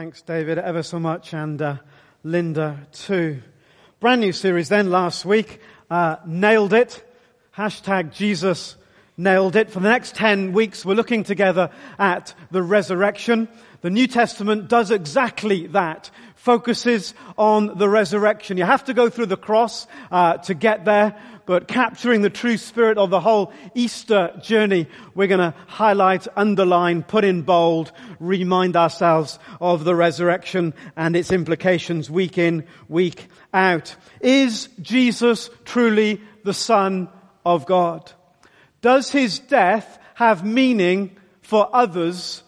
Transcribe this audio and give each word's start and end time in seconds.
Thanks, 0.00 0.22
David, 0.22 0.56
ever 0.56 0.82
so 0.82 0.98
much, 0.98 1.34
and 1.34 1.60
uh, 1.60 1.76
Linda 2.24 2.86
too. 2.90 3.42
Brand 4.00 4.22
new 4.22 4.32
series 4.32 4.70
then 4.70 4.90
last 4.90 5.26
week. 5.26 5.60
Uh, 5.90 6.16
nailed 6.24 6.72
it. 6.72 7.06
Hashtag 7.54 8.10
Jesus 8.10 8.76
nailed 9.20 9.54
it. 9.54 9.70
For 9.70 9.80
the 9.80 9.88
next 9.88 10.14
10 10.16 10.52
weeks, 10.52 10.84
we're 10.84 10.94
looking 10.94 11.24
together 11.24 11.70
at 11.98 12.34
the 12.50 12.62
resurrection. 12.62 13.48
The 13.82 13.90
New 13.90 14.06
Testament 14.06 14.68
does 14.68 14.90
exactly 14.90 15.66
that. 15.68 16.10
Focuses 16.34 17.12
on 17.36 17.78
the 17.78 17.88
resurrection. 17.88 18.56
You 18.56 18.64
have 18.64 18.84
to 18.84 18.94
go 18.94 19.10
through 19.10 19.26
the 19.26 19.36
cross 19.36 19.86
uh, 20.10 20.38
to 20.38 20.54
get 20.54 20.86
there, 20.86 21.20
but 21.44 21.68
capturing 21.68 22.22
the 22.22 22.30
true 22.30 22.56
spirit 22.56 22.96
of 22.96 23.10
the 23.10 23.20
whole 23.20 23.52
Easter 23.74 24.32
journey, 24.42 24.86
we're 25.14 25.26
going 25.26 25.52
to 25.52 25.54
highlight, 25.66 26.26
underline, 26.36 27.02
put 27.02 27.24
in 27.24 27.42
bold, 27.42 27.92
remind 28.20 28.74
ourselves 28.74 29.38
of 29.60 29.84
the 29.84 29.94
resurrection 29.94 30.72
and 30.96 31.14
its 31.14 31.30
implications 31.30 32.10
week 32.10 32.38
in, 32.38 32.64
week 32.88 33.26
out. 33.52 33.94
Is 34.22 34.68
Jesus 34.80 35.50
truly 35.66 36.22
the 36.44 36.54
Son 36.54 37.08
of 37.44 37.66
God? 37.66 38.12
Does 38.82 39.10
his 39.10 39.38
death 39.38 39.98
have 40.14 40.44
meaning 40.44 41.16
for 41.42 41.68
others? 41.72 42.42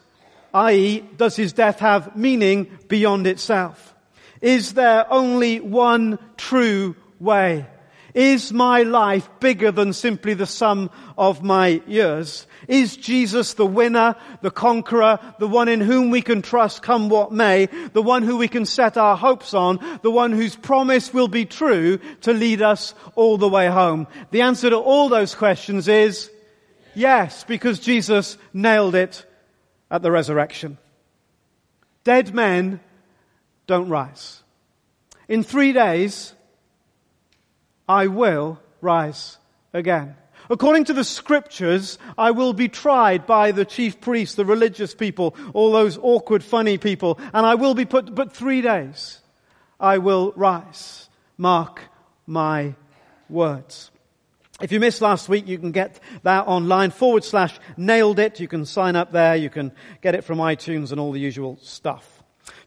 I.e., 0.55 1.01
does 1.17 1.37
his 1.37 1.53
death 1.53 1.81
have 1.81 2.17
meaning 2.17 2.79
beyond 2.89 3.27
itself? 3.27 3.95
Is 4.41 4.75
there 4.75 5.11
only 5.11 5.61
one 5.61 6.19
true 6.37 6.97
way? 7.21 7.67
Is 8.15 8.53
my 8.53 8.83
life 8.83 9.29
bigger 9.41 9.73
than 9.73 9.95
simply 9.95 10.35
the 10.35 10.47
sum 10.47 10.91
of 11.17 11.43
my 11.43 11.83
years? 11.87 12.47
Is 12.69 12.97
Jesus 12.97 13.55
the 13.55 13.67
winner, 13.67 14.17
the 14.43 14.51
conqueror, 14.51 15.19
the 15.39 15.49
one 15.49 15.69
in 15.69 15.81
whom 15.81 16.11
we 16.11 16.21
can 16.21 16.43
trust 16.43 16.83
come 16.83 17.09
what 17.09 17.33
may, 17.33 17.67
the 17.95 18.03
one 18.03 18.23
who 18.23 18.37
we 18.37 18.49
can 18.49 18.67
set 18.67 18.99
our 18.99 19.17
hopes 19.17 19.55
on, 19.55 19.79
the 20.03 20.11
one 20.11 20.33
whose 20.33 20.55
promise 20.55 21.15
will 21.15 21.29
be 21.29 21.47
true 21.47 21.99
to 22.21 22.33
lead 22.35 22.61
us 22.61 22.95
all 23.15 23.39
the 23.39 23.49
way 23.49 23.69
home? 23.69 24.07
The 24.31 24.43
answer 24.43 24.69
to 24.69 24.77
all 24.77 25.09
those 25.09 25.35
questions 25.35 25.89
is 25.89 26.31
yes, 26.95 27.45
because 27.45 27.79
Jesus 27.79 28.37
nailed 28.53 28.95
it 28.95 29.25
at 29.91 30.03
the 30.03 30.11
resurrection. 30.11 30.77
Dead 32.05 32.35
men 32.35 32.81
don't 33.67 33.89
rise. 33.89 34.43
In 35.29 35.43
three 35.43 35.73
days, 35.73 36.35
I 37.93 38.07
will 38.07 38.59
rise 38.81 39.37
again. 39.75 40.17
According 40.49 40.85
to 40.85 40.95
the 40.95 41.05
scriptures, 41.05 41.99
I 42.17 42.31
will 42.31 42.55
be 42.55 42.69
tried 42.69 43.27
by 43.27 43.53
the 43.53 43.67
chief 43.67 44.01
priests, 44.01 44.35
the 44.35 44.47
religious 44.47 44.95
people, 44.95 45.37
all 45.53 45.73
those 45.73 45.99
awkward, 45.99 46.43
funny 46.43 46.79
people, 46.79 47.21
and 47.35 47.45
I 47.45 47.55
will 47.55 47.75
be 47.75 47.85
put, 47.85 48.15
but 48.15 48.33
three 48.33 48.63
days 48.63 49.21
I 49.79 49.99
will 49.99 50.33
rise. 50.37 51.11
Mark 51.37 51.83
my 52.27 52.75
words. 53.29 53.91
If 54.63 54.73
you 54.73 54.81
missed 54.81 55.03
last 55.03 55.29
week, 55.29 55.47
you 55.47 55.59
can 55.59 55.73
get 55.73 56.01
that 56.23 56.47
online 56.47 56.93
forward 56.93 57.25
slash 57.25 57.59
nailed 57.77 58.19
it. 58.19 58.41
You 58.41 58.49
can 58.49 58.65
sign 58.65 58.97
up 58.97 59.13
there. 59.13 59.37
You 59.37 59.51
can 59.51 59.71
get 60.01 60.15
it 60.15 60.25
from 60.25 60.39
iTunes 60.39 60.93
and 60.93 61.01
all 61.01 61.13
the 61.13 61.21
usual 61.21 61.59
stuff. 61.61 62.12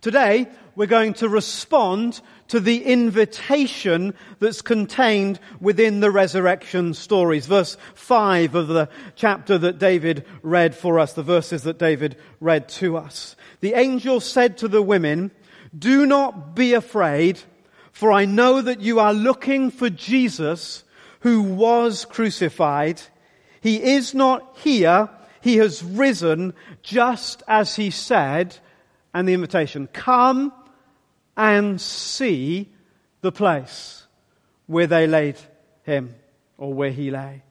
Today, 0.05 0.47
we're 0.75 0.85
going 0.85 1.15
to 1.15 1.27
respond 1.27 2.21
to 2.49 2.59
the 2.59 2.83
invitation 2.83 4.13
that's 4.37 4.61
contained 4.61 5.39
within 5.59 5.99
the 5.99 6.11
resurrection 6.11 6.93
stories. 6.93 7.47
Verse 7.47 7.75
5 7.95 8.53
of 8.53 8.67
the 8.67 8.87
chapter 9.15 9.57
that 9.57 9.79
David 9.79 10.23
read 10.43 10.75
for 10.75 10.99
us, 10.99 11.13
the 11.13 11.23
verses 11.23 11.63
that 11.63 11.79
David 11.79 12.17
read 12.39 12.69
to 12.69 12.97
us. 12.97 13.35
The 13.61 13.73
angel 13.73 14.19
said 14.19 14.59
to 14.59 14.67
the 14.67 14.83
women, 14.83 15.31
do 15.75 16.05
not 16.05 16.55
be 16.55 16.75
afraid, 16.75 17.39
for 17.91 18.11
I 18.11 18.25
know 18.25 18.61
that 18.61 18.81
you 18.81 18.99
are 18.99 19.11
looking 19.11 19.71
for 19.71 19.89
Jesus 19.89 20.83
who 21.21 21.41
was 21.41 22.05
crucified. 22.05 23.01
He 23.59 23.81
is 23.81 24.13
not 24.13 24.55
here. 24.59 25.09
He 25.41 25.57
has 25.57 25.83
risen 25.83 26.53
just 26.83 27.41
as 27.47 27.75
he 27.75 27.89
said 27.89 28.59
and 29.15 29.27
the 29.27 29.33
invitation. 29.33 29.87
Come 29.93 30.51
and 31.37 31.79
see 31.79 32.69
the 33.21 33.31
place 33.31 34.05
where 34.67 34.87
they 34.87 35.07
laid 35.07 35.37
him 35.83 36.13
or 36.57 36.73
where 36.73 36.91
he 36.91 37.09
lay. 37.09 37.41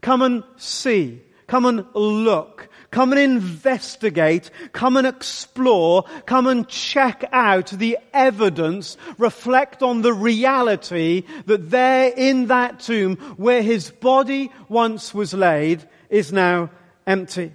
Come 0.00 0.22
and 0.22 0.42
see. 0.56 1.22
Come 1.46 1.66
and 1.66 1.86
look. 1.94 2.68
Come 2.90 3.12
and 3.12 3.20
investigate. 3.20 4.50
Come 4.72 4.96
and 4.96 5.06
explore. 5.06 6.02
Come 6.26 6.48
and 6.48 6.68
check 6.68 7.24
out 7.32 7.68
the 7.68 7.96
evidence. 8.12 8.96
Reflect 9.18 9.84
on 9.84 10.02
the 10.02 10.12
reality 10.12 11.22
that 11.46 11.70
there 11.70 12.12
in 12.16 12.48
that 12.48 12.80
tomb 12.80 13.16
where 13.36 13.62
his 13.62 13.92
body 13.92 14.50
once 14.68 15.14
was 15.14 15.32
laid 15.32 15.88
is 16.10 16.32
now 16.32 16.70
empty. 17.06 17.52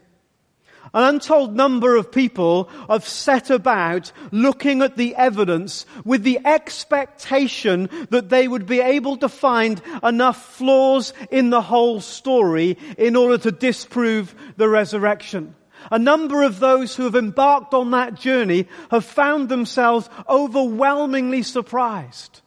An 0.95 1.03
untold 1.15 1.55
number 1.55 1.95
of 1.95 2.11
people 2.11 2.69
have 2.87 3.07
set 3.07 3.49
about 3.49 4.11
looking 4.31 4.83
at 4.83 4.95
the 4.95 5.15
evidence 5.15 5.87
with 6.05 6.21
the 6.23 6.39
expectation 6.45 7.89
that 8.11 8.29
they 8.29 8.47
would 8.47 8.67
be 8.67 8.79
able 8.79 9.17
to 9.17 9.27
find 9.27 9.81
enough 10.03 10.53
flaws 10.55 11.11
in 11.31 11.49
the 11.49 11.61
whole 11.61 11.99
story 11.99 12.77
in 12.97 13.15
order 13.15 13.39
to 13.39 13.51
disprove 13.51 14.35
the 14.57 14.69
resurrection. 14.69 15.55
A 15.91 15.97
number 15.97 16.43
of 16.43 16.59
those 16.59 16.95
who 16.95 17.03
have 17.03 17.15
embarked 17.15 17.73
on 17.73 17.89
that 17.91 18.13
journey 18.13 18.67
have 18.91 19.03
found 19.03 19.49
themselves 19.49 20.07
overwhelmingly 20.29 21.41
surprised 21.41 22.41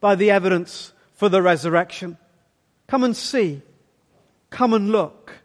by 0.00 0.14
the 0.14 0.30
evidence 0.30 0.92
for 1.14 1.28
the 1.28 1.42
resurrection. 1.42 2.16
Come 2.86 3.02
and 3.02 3.16
see. 3.16 3.60
Come 4.50 4.72
and 4.72 4.90
look. 4.90 5.37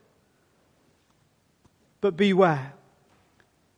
But 2.03 2.18
beware. 2.18 2.74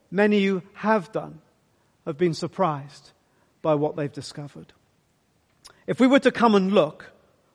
Many 0.09 0.43
who 0.43 0.63
have 0.73 1.11
done 1.11 1.41
have 2.07 2.17
been 2.17 2.33
surprised 2.33 3.11
by 3.61 3.75
what 3.75 3.95
they've 3.95 4.11
discovered. 4.11 4.73
If 5.85 5.99
we 5.99 6.07
were 6.07 6.17
to 6.21 6.31
come 6.31 6.55
and 6.55 6.73
look, 6.73 7.11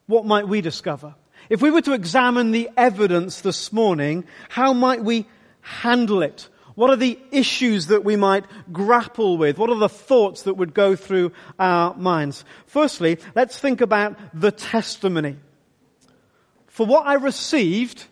what 0.06 0.24
might 0.24 0.46
we 0.46 0.60
discover? 0.60 1.16
If 1.48 1.60
we 1.60 1.72
were 1.72 1.80
to 1.80 1.92
examine 1.92 2.52
the 2.52 2.70
evidence 2.76 3.40
this 3.40 3.72
morning, 3.72 4.26
how 4.48 4.72
might 4.72 5.02
we 5.02 5.26
handle 5.60 6.22
it? 6.22 6.48
What 6.76 6.90
are 6.90 6.96
the 6.96 7.18
issues 7.32 7.88
that 7.88 8.04
we 8.04 8.14
might 8.14 8.44
grapple 8.72 9.38
with? 9.38 9.58
What 9.58 9.70
are 9.70 9.78
the 9.78 9.88
thoughts 9.88 10.42
that 10.42 10.54
would 10.54 10.72
go 10.72 10.94
through 10.94 11.32
our 11.58 11.96
minds? 11.96 12.44
Firstly, 12.66 13.18
let's 13.34 13.58
think 13.58 13.80
about 13.80 14.16
the 14.32 14.52
testimony. 14.52 15.34
For 16.68 16.86
what 16.86 17.08
I 17.08 17.14
received, 17.14 18.06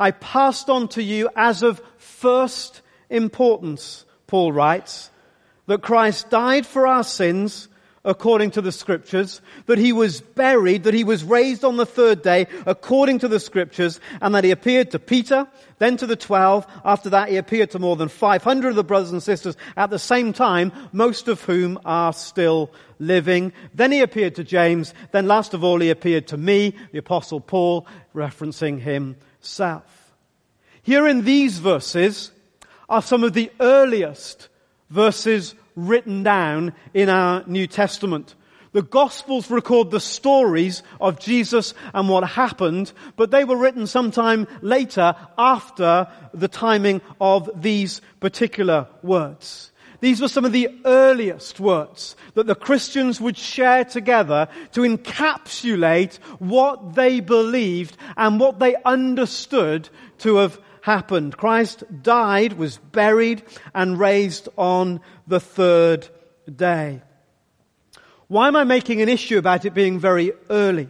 I 0.00 0.12
passed 0.12 0.70
on 0.70 0.88
to 0.88 1.02
you 1.02 1.28
as 1.36 1.62
of 1.62 1.82
first 1.98 2.80
importance, 3.10 4.06
Paul 4.26 4.50
writes, 4.50 5.10
that 5.66 5.82
Christ 5.82 6.30
died 6.30 6.66
for 6.66 6.86
our 6.86 7.04
sins 7.04 7.68
according 8.02 8.52
to 8.52 8.62
the 8.62 8.72
scriptures, 8.72 9.42
that 9.66 9.76
he 9.76 9.92
was 9.92 10.22
buried, 10.22 10.84
that 10.84 10.94
he 10.94 11.04
was 11.04 11.22
raised 11.22 11.66
on 11.66 11.76
the 11.76 11.84
third 11.84 12.22
day 12.22 12.46
according 12.64 13.18
to 13.18 13.28
the 13.28 13.38
scriptures, 13.38 14.00
and 14.22 14.34
that 14.34 14.42
he 14.42 14.50
appeared 14.50 14.90
to 14.90 14.98
Peter, 14.98 15.46
then 15.78 15.98
to 15.98 16.06
the 16.06 16.16
twelve. 16.16 16.66
After 16.82 17.10
that 17.10 17.28
he 17.28 17.36
appeared 17.36 17.72
to 17.72 17.78
more 17.78 17.96
than 17.96 18.08
500 18.08 18.70
of 18.70 18.76
the 18.76 18.82
brothers 18.82 19.12
and 19.12 19.22
sisters 19.22 19.54
at 19.76 19.90
the 19.90 19.98
same 19.98 20.32
time, 20.32 20.72
most 20.92 21.28
of 21.28 21.42
whom 21.42 21.78
are 21.84 22.14
still 22.14 22.72
living. 22.98 23.52
Then 23.74 23.92
he 23.92 24.00
appeared 24.00 24.36
to 24.36 24.44
James, 24.44 24.94
then 25.12 25.26
last 25.28 25.52
of 25.52 25.62
all 25.62 25.78
he 25.78 25.90
appeared 25.90 26.26
to 26.28 26.38
me, 26.38 26.74
the 26.92 26.98
apostle 26.98 27.40
Paul, 27.40 27.86
referencing 28.14 28.80
him 28.80 29.16
south. 29.40 30.12
Here 30.82 31.06
in 31.06 31.24
these 31.24 31.58
verses 31.58 32.30
are 32.88 33.02
some 33.02 33.24
of 33.24 33.32
the 33.32 33.50
earliest 33.60 34.48
verses 34.88 35.54
written 35.76 36.22
down 36.22 36.72
in 36.94 37.08
our 37.08 37.44
New 37.46 37.66
Testament. 37.66 38.34
The 38.72 38.82
Gospels 38.82 39.50
record 39.50 39.90
the 39.90 40.00
stories 40.00 40.82
of 41.00 41.18
Jesus 41.18 41.74
and 41.92 42.08
what 42.08 42.22
happened, 42.22 42.92
but 43.16 43.30
they 43.30 43.44
were 43.44 43.56
written 43.56 43.86
sometime 43.86 44.46
later 44.60 45.16
after 45.36 46.06
the 46.32 46.48
timing 46.48 47.00
of 47.20 47.50
these 47.54 48.00
particular 48.20 48.86
words. 49.02 49.69
These 50.00 50.20
were 50.20 50.28
some 50.28 50.44
of 50.44 50.52
the 50.52 50.70
earliest 50.84 51.60
words 51.60 52.16
that 52.34 52.46
the 52.46 52.54
Christians 52.54 53.20
would 53.20 53.36
share 53.36 53.84
together 53.84 54.48
to 54.72 54.80
encapsulate 54.80 56.16
what 56.38 56.94
they 56.94 57.20
believed 57.20 57.96
and 58.16 58.40
what 58.40 58.58
they 58.58 58.76
understood 58.84 59.88
to 60.18 60.36
have 60.36 60.58
happened. 60.82 61.36
Christ 61.36 61.84
died, 62.02 62.54
was 62.54 62.78
buried, 62.78 63.42
and 63.74 63.98
raised 63.98 64.48
on 64.56 65.00
the 65.26 65.40
third 65.40 66.08
day. 66.54 67.02
Why 68.28 68.48
am 68.48 68.56
I 68.56 68.64
making 68.64 69.02
an 69.02 69.08
issue 69.08 69.38
about 69.38 69.64
it 69.64 69.74
being 69.74 69.98
very 69.98 70.32
early? 70.48 70.88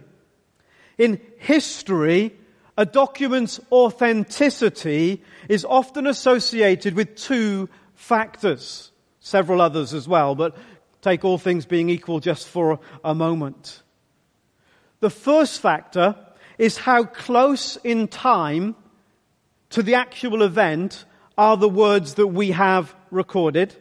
In 0.97 1.19
history, 1.39 2.33
a 2.77 2.85
document's 2.85 3.59
authenticity 3.71 5.23
is 5.49 5.65
often 5.65 6.07
associated 6.07 6.93
with 6.93 7.15
two 7.15 7.67
factors. 7.95 8.90
Several 9.21 9.61
others 9.61 9.93
as 9.93 10.07
well, 10.07 10.35
but 10.35 10.57
take 11.01 11.23
all 11.23 11.37
things 11.37 11.65
being 11.65 11.89
equal 11.89 12.19
just 12.19 12.47
for 12.47 12.79
a 13.03 13.15
moment. 13.15 13.81
The 14.99 15.09
first 15.09 15.61
factor 15.61 16.15
is 16.57 16.77
how 16.77 17.05
close 17.05 17.77
in 17.77 18.07
time 18.07 18.75
to 19.69 19.81
the 19.81 19.95
actual 19.95 20.43
event 20.43 21.05
are 21.37 21.57
the 21.57 21.69
words 21.69 22.15
that 22.15 22.27
we 22.27 22.51
have 22.51 22.93
recorded. 23.09 23.75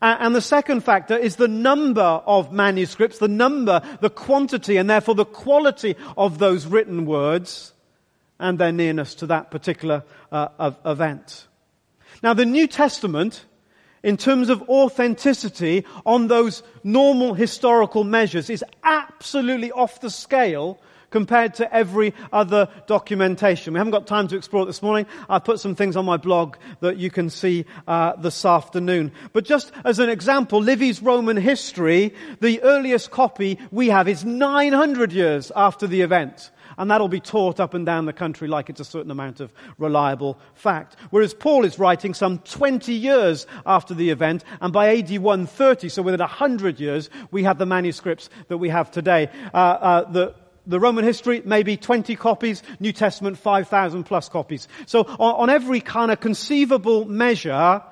And 0.00 0.34
the 0.34 0.40
second 0.40 0.82
factor 0.82 1.16
is 1.16 1.36
the 1.36 1.48
number 1.48 2.02
of 2.02 2.52
manuscripts, 2.52 3.18
the 3.18 3.28
number, 3.28 3.82
the 4.00 4.10
quantity, 4.10 4.76
and 4.76 4.88
therefore 4.88 5.14
the 5.14 5.24
quality 5.24 5.96
of 6.16 6.38
those 6.38 6.66
written 6.66 7.04
words 7.06 7.72
and 8.38 8.58
their 8.58 8.72
nearness 8.72 9.14
to 9.16 9.26
that 9.26 9.50
particular 9.50 10.04
uh, 10.30 10.72
event. 10.84 11.46
Now 12.22 12.34
the 12.34 12.46
New 12.46 12.66
Testament, 12.66 13.44
in 14.02 14.16
terms 14.16 14.48
of 14.48 14.62
authenticity 14.68 15.84
on 16.04 16.28
those 16.28 16.62
normal 16.84 17.34
historical 17.34 18.04
measures, 18.04 18.50
is 18.50 18.64
absolutely 18.82 19.70
off 19.72 20.00
the 20.00 20.10
scale 20.10 20.78
compared 21.12 21.54
to 21.54 21.72
every 21.72 22.14
other 22.32 22.68
documentation. 22.86 23.74
We 23.74 23.78
haven't 23.78 23.92
got 23.92 24.08
time 24.08 24.26
to 24.28 24.36
explore 24.36 24.64
it 24.64 24.66
this 24.66 24.82
morning. 24.82 25.06
I've 25.28 25.44
put 25.44 25.60
some 25.60 25.76
things 25.76 25.94
on 25.94 26.04
my 26.04 26.16
blog 26.16 26.56
that 26.80 26.96
you 26.96 27.10
can 27.10 27.30
see 27.30 27.66
uh, 27.86 28.16
this 28.16 28.44
afternoon. 28.44 29.12
But 29.32 29.44
just 29.44 29.70
as 29.84 30.00
an 30.00 30.08
example, 30.08 30.60
Livy's 30.60 31.00
Roman 31.00 31.36
history, 31.36 32.14
the 32.40 32.60
earliest 32.62 33.10
copy 33.10 33.58
we 33.70 33.88
have 33.88 34.08
is 34.08 34.24
900 34.24 35.12
years 35.12 35.52
after 35.54 35.86
the 35.86 36.00
event. 36.00 36.50
And 36.78 36.90
that'll 36.90 37.08
be 37.08 37.20
taught 37.20 37.60
up 37.60 37.74
and 37.74 37.84
down 37.86 38.06
the 38.06 38.12
country 38.12 38.48
like 38.48 38.70
it's 38.70 38.80
a 38.80 38.84
certain 38.84 39.10
amount 39.10 39.40
of 39.40 39.52
reliable 39.78 40.38
fact. 40.54 40.96
Whereas 41.10 41.34
Paul 41.34 41.64
is 41.64 41.78
writing 41.78 42.14
some 42.14 42.38
20 42.38 42.92
years 42.92 43.46
after 43.66 43.94
the 43.94 44.10
event, 44.10 44.44
and 44.60 44.72
by 44.72 44.96
AD 44.96 45.18
130, 45.18 45.88
so 45.88 46.02
within 46.02 46.20
100 46.20 46.80
years, 46.80 47.10
we 47.30 47.44
have 47.44 47.58
the 47.58 47.66
manuscripts 47.66 48.30
that 48.48 48.58
we 48.58 48.68
have 48.68 48.90
today. 48.90 49.28
Uh, 49.52 49.56
uh, 49.56 50.10
the, 50.10 50.34
the 50.66 50.80
Roman 50.80 51.04
history, 51.04 51.42
maybe 51.44 51.76
20 51.76 52.16
copies, 52.16 52.62
New 52.80 52.92
Testament, 52.92 53.38
5,000 53.38 54.04
plus 54.04 54.28
copies. 54.28 54.68
So 54.86 55.00
on, 55.00 55.18
on 55.18 55.50
every 55.50 55.80
kind 55.80 56.10
of 56.10 56.20
conceivable 56.20 57.04
measure, 57.04 57.82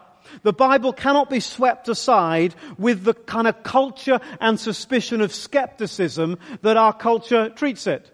the 0.43 0.53
Bible 0.53 0.93
cannot 0.93 1.31
be 1.31 1.41
swept 1.41 1.89
aside 1.89 2.55
with 2.79 3.05
the 3.05 3.15
kind 3.15 3.47
of 3.47 3.63
culture 3.63 4.21
and 4.41 4.59
suspicion 4.59 5.21
of 5.21 5.35
skepticism 5.35 6.39
that 6.63 6.77
our 6.77 6.93
culture 6.93 7.49
treats 7.51 7.87
it. 7.87 8.11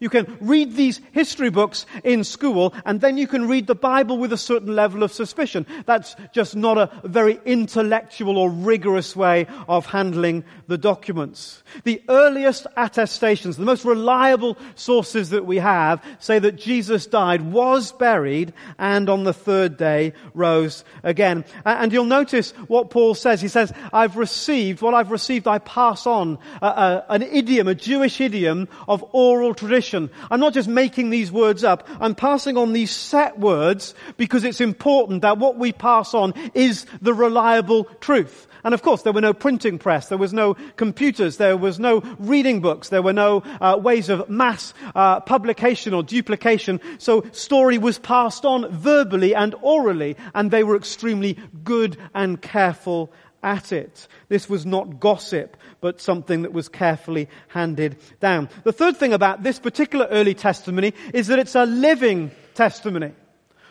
You 0.00 0.08
can 0.08 0.38
read 0.40 0.76
these 0.76 0.98
history 1.12 1.50
books 1.50 1.84
in 2.04 2.24
school 2.24 2.74
and 2.86 3.02
then 3.02 3.18
you 3.18 3.26
can 3.26 3.46
read 3.46 3.66
the 3.66 3.74
Bible 3.74 4.16
with 4.16 4.32
a 4.32 4.38
certain 4.38 4.74
level 4.74 5.02
of 5.02 5.12
suspicion. 5.12 5.66
That's 5.84 6.16
just 6.32 6.56
not 6.56 6.78
a 6.78 6.90
very 7.04 7.38
intellectual 7.44 8.38
or 8.38 8.48
rigorous 8.48 9.14
way 9.14 9.46
of 9.68 9.84
handling 9.84 10.42
the 10.68 10.78
documents. 10.78 11.62
The 11.84 12.02
earliest 12.08 12.66
attestations, 12.78 13.58
the 13.58 13.66
most 13.66 13.84
reliable 13.84 14.56
sources 14.74 15.30
that 15.30 15.44
we 15.44 15.58
have 15.58 16.02
say 16.18 16.38
that 16.38 16.56
Jesus 16.56 17.06
died, 17.06 17.52
was 17.52 17.92
buried, 17.92 18.54
and 18.78 19.10
on 19.10 19.24
the 19.24 19.34
third 19.34 19.76
day 19.76 20.14
rose 20.32 20.82
again. 21.02 21.44
And 21.66 21.92
you'll 21.92 22.06
notice 22.06 22.52
what 22.68 22.88
Paul 22.88 23.14
says. 23.14 23.42
He 23.42 23.48
says, 23.48 23.70
I've 23.92 24.16
received, 24.16 24.80
what 24.80 24.94
I've 24.94 25.10
received 25.10 25.46
I 25.46 25.58
pass 25.58 26.06
on, 26.06 26.38
an 26.62 27.22
idiom, 27.22 27.68
a 27.68 27.74
Jewish 27.74 28.18
idiom 28.18 28.66
of 28.88 29.04
oral 29.12 29.52
tradition 29.52 29.89
tradition. 29.90 30.10
I'm 30.30 30.40
not 30.40 30.54
just 30.54 30.68
making 30.68 31.10
these 31.10 31.32
words 31.32 31.64
up. 31.64 31.88
I'm 32.00 32.14
passing 32.14 32.56
on 32.56 32.72
these 32.72 32.90
set 32.90 33.38
words 33.38 33.94
because 34.16 34.44
it's 34.44 34.60
important 34.60 35.22
that 35.22 35.38
what 35.38 35.56
we 35.56 35.72
pass 35.72 36.14
on 36.14 36.34
is 36.54 36.86
the 37.02 37.14
reliable 37.14 37.84
truth. 38.00 38.46
And 38.62 38.74
of 38.74 38.82
course, 38.82 39.02
there 39.02 39.14
were 39.14 39.22
no 39.22 39.32
printing 39.32 39.78
press, 39.78 40.08
there 40.08 40.18
was 40.18 40.34
no 40.34 40.54
computers, 40.76 41.38
there 41.38 41.56
was 41.56 41.80
no 41.80 42.00
reading 42.18 42.60
books, 42.60 42.90
there 42.90 43.00
were 43.00 43.14
no 43.14 43.42
uh, 43.58 43.78
ways 43.82 44.10
of 44.10 44.28
mass 44.28 44.74
uh, 44.94 45.20
publication 45.20 45.94
or 45.94 46.02
duplication. 46.02 46.78
So 46.98 47.24
story 47.32 47.78
was 47.78 47.98
passed 47.98 48.44
on 48.44 48.70
verbally 48.70 49.34
and 49.34 49.54
orally, 49.62 50.16
and 50.34 50.50
they 50.50 50.62
were 50.62 50.76
extremely 50.76 51.38
good 51.64 51.96
and 52.12 52.42
careful 52.42 53.10
at 53.42 53.72
it. 53.72 54.06
This 54.28 54.48
was 54.48 54.66
not 54.66 55.00
gossip, 55.00 55.56
but 55.80 56.00
something 56.00 56.42
that 56.42 56.52
was 56.52 56.68
carefully 56.68 57.28
handed 57.48 57.96
down. 58.20 58.48
The 58.64 58.72
third 58.72 58.96
thing 58.96 59.12
about 59.12 59.42
this 59.42 59.58
particular 59.58 60.06
early 60.10 60.34
testimony 60.34 60.94
is 61.14 61.28
that 61.28 61.38
it's 61.38 61.54
a 61.54 61.66
living 61.66 62.30
testimony. 62.54 63.12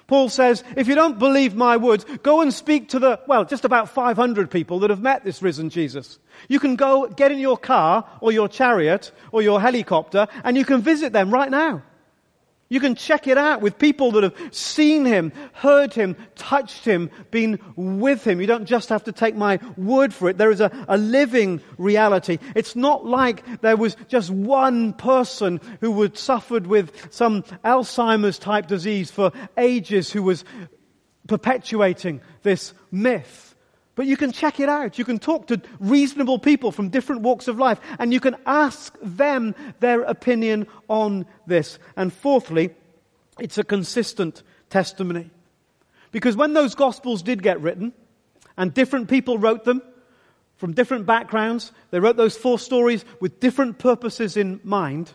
Paul 0.07 0.29
says, 0.29 0.63
if 0.75 0.87
you 0.87 0.95
don't 0.95 1.19
believe 1.19 1.55
my 1.55 1.77
words, 1.77 2.03
go 2.23 2.41
and 2.41 2.51
speak 2.51 2.89
to 2.89 2.99
the, 2.99 3.19
well, 3.27 3.45
just 3.45 3.63
about 3.63 3.89
500 3.89 4.49
people 4.49 4.79
that 4.79 4.89
have 4.89 5.01
met 5.01 5.23
this 5.23 5.43
risen 5.43 5.69
Jesus. 5.69 6.17
You 6.47 6.59
can 6.59 6.75
go 6.75 7.07
get 7.07 7.31
in 7.31 7.37
your 7.37 7.59
car 7.59 8.09
or 8.19 8.31
your 8.31 8.47
chariot 8.47 9.11
or 9.31 9.43
your 9.43 9.61
helicopter 9.61 10.27
and 10.43 10.57
you 10.57 10.65
can 10.65 10.81
visit 10.81 11.13
them 11.13 11.31
right 11.31 11.51
now. 11.51 11.83
You 12.71 12.79
can 12.79 12.93
check 12.93 13.25
it 13.25 13.37
out 13.37 13.61
with 13.61 13.79
people 13.79 14.11
that 14.11 14.23
have 14.23 14.35
seen 14.51 15.03
him, 15.03 15.33
heard 15.53 15.93
him, 15.93 16.15
touched 16.35 16.85
him, 16.85 17.09
been 17.31 17.59
with 17.75 18.23
him. 18.25 18.39
You 18.39 18.45
don't 18.45 18.65
just 18.65 18.89
have 18.89 19.03
to 19.05 19.11
take 19.11 19.35
my 19.35 19.59
word 19.75 20.13
for 20.13 20.29
it. 20.29 20.37
There 20.37 20.51
is 20.51 20.61
a, 20.61 20.71
a 20.87 20.95
living 20.95 21.61
reality. 21.79 22.37
It's 22.55 22.75
not 22.75 23.07
like 23.07 23.61
there 23.61 23.75
was 23.75 23.97
just 24.07 24.29
one 24.29 24.93
person 24.93 25.59
who 25.81 25.99
had 26.03 26.15
suffered 26.15 26.67
with 26.67 27.11
some 27.11 27.41
Alzheimer's 27.65 28.37
type 28.37 28.67
disease 28.67 29.09
for 29.09 29.31
ages 29.57 30.11
who 30.11 30.21
was 30.21 30.45
perpetuating 31.27 32.21
this 32.43 32.73
myth. 32.91 33.48
But 33.99 34.07
you 34.07 34.15
can 34.15 34.31
check 34.31 34.61
it 34.61 34.69
out. 34.69 34.97
You 34.97 35.03
can 35.03 35.19
talk 35.19 35.47
to 35.47 35.61
reasonable 35.77 36.39
people 36.39 36.71
from 36.71 36.87
different 36.87 37.21
walks 37.21 37.49
of 37.49 37.59
life 37.59 37.81
and 37.99 38.13
you 38.13 38.21
can 38.21 38.37
ask 38.45 38.97
them 39.01 39.53
their 39.81 40.03
opinion 40.03 40.67
on 40.87 41.25
this. 41.47 41.79
And 41.97 42.13
fourthly, 42.13 42.69
it's 43.41 43.57
a 43.57 43.63
consistent 43.65 44.41
testimony. 44.69 45.31
Because 46.13 46.37
when 46.37 46.53
those 46.53 46.75
gospels 46.75 47.21
did 47.21 47.43
get 47.43 47.59
written 47.59 47.91
and 48.55 48.73
different 48.73 49.09
people 49.09 49.37
wrote 49.37 49.65
them 49.65 49.81
from 50.55 50.71
different 50.71 51.05
backgrounds, 51.05 51.73
they 51.91 51.99
wrote 51.99 52.15
those 52.15 52.37
four 52.37 52.57
stories 52.57 53.03
with 53.19 53.41
different 53.41 53.79
purposes 53.79 54.37
in 54.37 54.61
mind. 54.63 55.11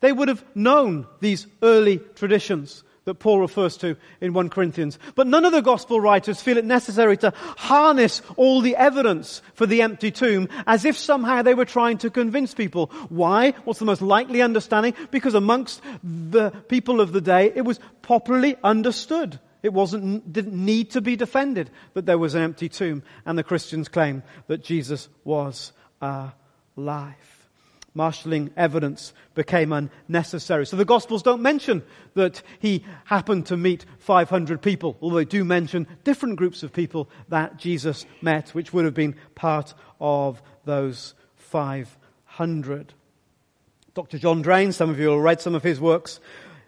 They 0.00 0.10
would 0.10 0.26
have 0.26 0.44
known 0.52 1.06
these 1.20 1.46
early 1.62 1.98
traditions 2.16 2.82
that 3.06 3.20
Paul 3.20 3.38
refers 3.38 3.76
to 3.78 3.96
in 4.20 4.34
1 4.34 4.50
Corinthians. 4.50 4.98
But 5.14 5.28
none 5.28 5.44
of 5.44 5.52
the 5.52 5.62
gospel 5.62 6.00
writers 6.00 6.42
feel 6.42 6.58
it 6.58 6.64
necessary 6.64 7.16
to 7.18 7.32
harness 7.36 8.20
all 8.36 8.60
the 8.60 8.76
evidence 8.76 9.42
for 9.54 9.64
the 9.64 9.80
empty 9.80 10.10
tomb 10.10 10.48
as 10.66 10.84
if 10.84 10.98
somehow 10.98 11.42
they 11.42 11.54
were 11.54 11.64
trying 11.64 11.98
to 11.98 12.10
convince 12.10 12.52
people. 12.52 12.86
Why? 13.08 13.52
What's 13.64 13.78
the 13.78 13.84
most 13.84 14.02
likely 14.02 14.42
understanding? 14.42 14.94
Because 15.12 15.34
amongst 15.34 15.80
the 16.02 16.50
people 16.68 17.00
of 17.00 17.12
the 17.12 17.20
day, 17.20 17.52
it 17.54 17.62
was 17.62 17.78
popularly 18.02 18.56
understood. 18.64 19.38
It 19.62 19.72
wasn't, 19.72 20.32
didn't 20.32 20.52
need 20.52 20.90
to 20.90 21.00
be 21.00 21.14
defended 21.14 21.70
that 21.94 22.06
there 22.06 22.18
was 22.18 22.34
an 22.34 22.42
empty 22.42 22.68
tomb 22.68 23.04
and 23.24 23.38
the 23.38 23.44
Christians 23.44 23.88
claim 23.88 24.24
that 24.48 24.64
Jesus 24.64 25.08
was 25.24 25.72
alive 26.00 27.35
marshalling 27.96 28.50
evidence 28.56 29.12
became 29.34 29.72
unnecessary. 29.72 30.66
So 30.66 30.76
the 30.76 30.84
Gospels 30.84 31.22
don't 31.22 31.42
mention 31.42 31.82
that 32.14 32.42
he 32.60 32.84
happened 33.06 33.46
to 33.46 33.56
meet 33.56 33.86
500 33.98 34.62
people, 34.62 34.96
although 35.00 35.16
they 35.16 35.24
do 35.24 35.44
mention 35.44 35.86
different 36.04 36.36
groups 36.36 36.62
of 36.62 36.72
people 36.72 37.08
that 37.28 37.56
Jesus 37.56 38.06
met, 38.20 38.50
which 38.50 38.72
would 38.72 38.84
have 38.84 38.94
been 38.94 39.16
part 39.34 39.74
of 40.00 40.42
those 40.64 41.14
500. 41.36 42.92
Dr. 43.94 44.18
John 44.18 44.42
Drane, 44.42 44.72
some 44.72 44.90
of 44.90 45.00
you 45.00 45.08
will 45.08 45.20
read 45.20 45.40
some 45.40 45.54
of 45.54 45.62
his 45.62 45.80
works, 45.80 46.20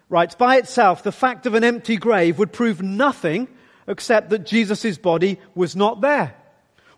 writes, 0.08 0.34
by 0.34 0.56
itself, 0.56 1.02
the 1.02 1.12
fact 1.12 1.44
of 1.44 1.54
an 1.54 1.62
empty 1.62 1.98
grave 1.98 2.38
would 2.38 2.52
prove 2.52 2.80
nothing 2.80 3.48
except 3.86 4.30
that 4.30 4.46
Jesus' 4.46 4.96
body 4.96 5.38
was 5.54 5.76
not 5.76 6.00
there. 6.00 6.34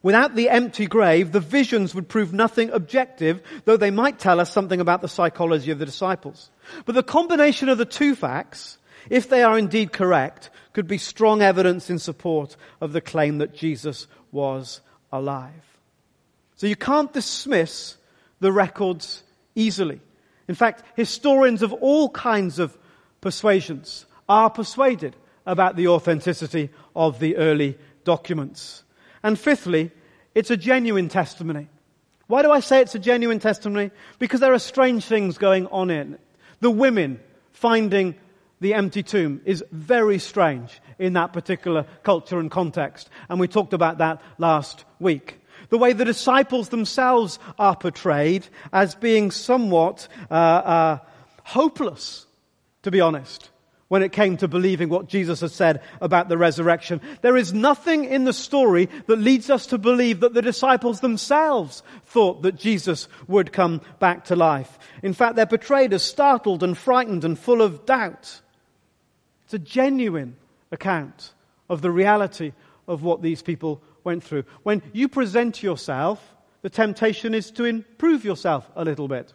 Without 0.02 0.34
the 0.34 0.48
empty 0.48 0.86
grave, 0.86 1.32
the 1.32 1.40
visions 1.40 1.94
would 1.94 2.08
prove 2.08 2.32
nothing 2.32 2.70
objective, 2.70 3.42
though 3.66 3.76
they 3.76 3.90
might 3.90 4.18
tell 4.18 4.40
us 4.40 4.50
something 4.50 4.80
about 4.80 5.02
the 5.02 5.08
psychology 5.08 5.70
of 5.70 5.78
the 5.78 5.84
disciples. 5.84 6.50
But 6.86 6.94
the 6.94 7.02
combination 7.02 7.68
of 7.68 7.76
the 7.76 7.84
two 7.84 8.14
facts, 8.14 8.78
if 9.10 9.28
they 9.28 9.42
are 9.42 9.58
indeed 9.58 9.92
correct, 9.92 10.48
could 10.72 10.86
be 10.86 10.96
strong 10.96 11.42
evidence 11.42 11.90
in 11.90 11.98
support 11.98 12.56
of 12.80 12.92
the 12.92 13.00
claim 13.00 13.38
that 13.38 13.54
Jesus 13.54 14.06
was 14.32 14.80
alive. 15.12 15.78
So 16.56 16.66
you 16.66 16.76
can't 16.76 17.12
dismiss 17.12 17.96
the 18.40 18.52
records 18.52 19.22
easily. 19.54 20.00
In 20.48 20.54
fact, 20.54 20.82
historians 20.96 21.62
of 21.62 21.72
all 21.74 22.08
kinds 22.08 22.58
of 22.58 22.76
persuasions 23.20 24.06
are 24.28 24.48
persuaded 24.48 25.14
about 25.44 25.76
the 25.76 25.88
authenticity 25.88 26.70
of 26.94 27.18
the 27.18 27.36
early 27.36 27.76
documents. 28.04 28.82
And 29.22 29.38
fifthly, 29.38 29.90
it's 30.34 30.50
a 30.50 30.56
genuine 30.56 31.08
testimony. 31.08 31.68
Why 32.26 32.42
do 32.42 32.50
I 32.50 32.60
say 32.60 32.80
it's 32.80 32.94
a 32.94 33.00
genuine 33.00 33.40
testimony? 33.40 33.90
Because 34.18 34.40
there 34.40 34.54
are 34.54 34.58
strange 34.58 35.04
things 35.04 35.36
going 35.36 35.66
on 35.66 35.90
in 35.90 36.14
it. 36.14 36.20
The 36.60 36.70
women 36.70 37.20
finding 37.52 38.14
the 38.60 38.74
empty 38.74 39.02
tomb 39.02 39.40
is 39.44 39.64
very 39.72 40.18
strange 40.18 40.80
in 40.98 41.14
that 41.14 41.32
particular 41.32 41.86
culture 42.02 42.38
and 42.38 42.50
context. 42.50 43.08
And 43.28 43.40
we 43.40 43.48
talked 43.48 43.72
about 43.72 43.98
that 43.98 44.20
last 44.38 44.84
week. 45.00 45.40
The 45.70 45.78
way 45.78 45.92
the 45.92 46.04
disciples 46.04 46.68
themselves 46.68 47.38
are 47.58 47.76
portrayed 47.76 48.46
as 48.72 48.94
being 48.94 49.30
somewhat 49.30 50.08
uh, 50.30 50.34
uh, 50.34 50.98
hopeless, 51.44 52.26
to 52.82 52.90
be 52.90 53.00
honest, 53.00 53.50
when 53.90 54.04
it 54.04 54.12
came 54.12 54.36
to 54.36 54.46
believing 54.46 54.88
what 54.88 55.08
Jesus 55.08 55.40
had 55.40 55.50
said 55.50 55.82
about 56.00 56.28
the 56.28 56.38
resurrection. 56.38 57.00
There 57.22 57.36
is 57.36 57.52
nothing 57.52 58.04
in 58.04 58.22
the 58.22 58.32
story 58.32 58.88
that 59.08 59.18
leads 59.18 59.50
us 59.50 59.66
to 59.66 59.78
believe 59.78 60.20
that 60.20 60.32
the 60.32 60.42
disciples 60.42 61.00
themselves 61.00 61.82
thought 62.04 62.42
that 62.42 62.54
Jesus 62.54 63.08
would 63.26 63.52
come 63.52 63.80
back 63.98 64.26
to 64.26 64.36
life. 64.36 64.78
In 65.02 65.12
fact, 65.12 65.34
they're 65.34 65.44
portrayed 65.44 65.92
as 65.92 66.04
startled 66.04 66.62
and 66.62 66.78
frightened 66.78 67.24
and 67.24 67.36
full 67.36 67.60
of 67.60 67.84
doubt. 67.84 68.40
It's 69.46 69.54
a 69.54 69.58
genuine 69.58 70.36
account 70.70 71.32
of 71.68 71.82
the 71.82 71.90
reality 71.90 72.52
of 72.86 73.02
what 73.02 73.22
these 73.22 73.42
people 73.42 73.82
went 74.04 74.22
through. 74.22 74.44
When 74.62 74.82
you 74.92 75.08
present 75.08 75.64
yourself, 75.64 76.36
the 76.62 76.70
temptation 76.70 77.34
is 77.34 77.50
to 77.52 77.64
improve 77.64 78.24
yourself 78.24 78.70
a 78.76 78.84
little 78.84 79.08
bit. 79.08 79.32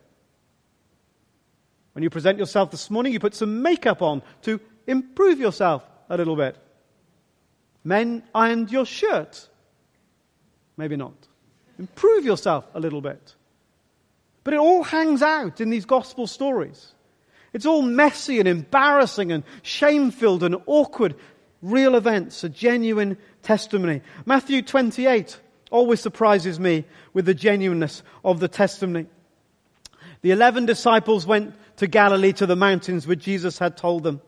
When 1.95 2.03
you 2.03 2.09
present 2.09 2.37
yourself 2.37 2.71
this 2.71 2.89
morning, 2.89 3.13
you 3.13 3.21
put 3.21 3.35
some 3.35 3.61
makeup 3.61 4.01
on 4.01 4.21
to 4.41 4.59
improve 4.85 5.39
yourself 5.39 5.81
a 6.09 6.17
little 6.17 6.35
bit. 6.35 6.57
Men 7.85 8.21
ironed 8.35 8.69
your 8.69 8.85
shirt. 8.85 9.47
Maybe 10.75 10.97
not. 10.97 11.13
Improve 11.79 12.25
yourself 12.25 12.65
a 12.73 12.81
little 12.81 12.99
bit. 12.99 13.35
But 14.43 14.55
it 14.55 14.59
all 14.59 14.83
hangs 14.83 15.21
out 15.21 15.61
in 15.61 15.69
these 15.69 15.85
gospel 15.85 16.27
stories. 16.27 16.91
It's 17.53 17.65
all 17.65 17.81
messy 17.81 18.39
and 18.39 18.47
embarrassing 18.49 19.31
and 19.31 19.45
shame 19.61 20.11
filled 20.11 20.43
and 20.43 20.57
awkward. 20.65 21.15
Real 21.61 21.95
events, 21.95 22.43
a 22.43 22.49
genuine 22.49 23.17
testimony. 23.41 24.01
Matthew 24.25 24.63
28 24.63 25.39
always 25.71 26.01
surprises 26.01 26.59
me 26.59 26.83
with 27.13 27.25
the 27.25 27.33
genuineness 27.33 28.03
of 28.25 28.41
the 28.41 28.49
testimony. 28.49 29.05
The 30.21 30.31
eleven 30.31 30.65
disciples 30.65 31.25
went 31.25 31.53
to 31.77 31.87
Galilee 31.87 32.33
to 32.33 32.45
the 32.45 32.55
mountains 32.55 33.05
where 33.05 33.15
Jesus 33.15 33.59
had 33.59 33.77
told 33.77 34.03
them. 34.03 34.21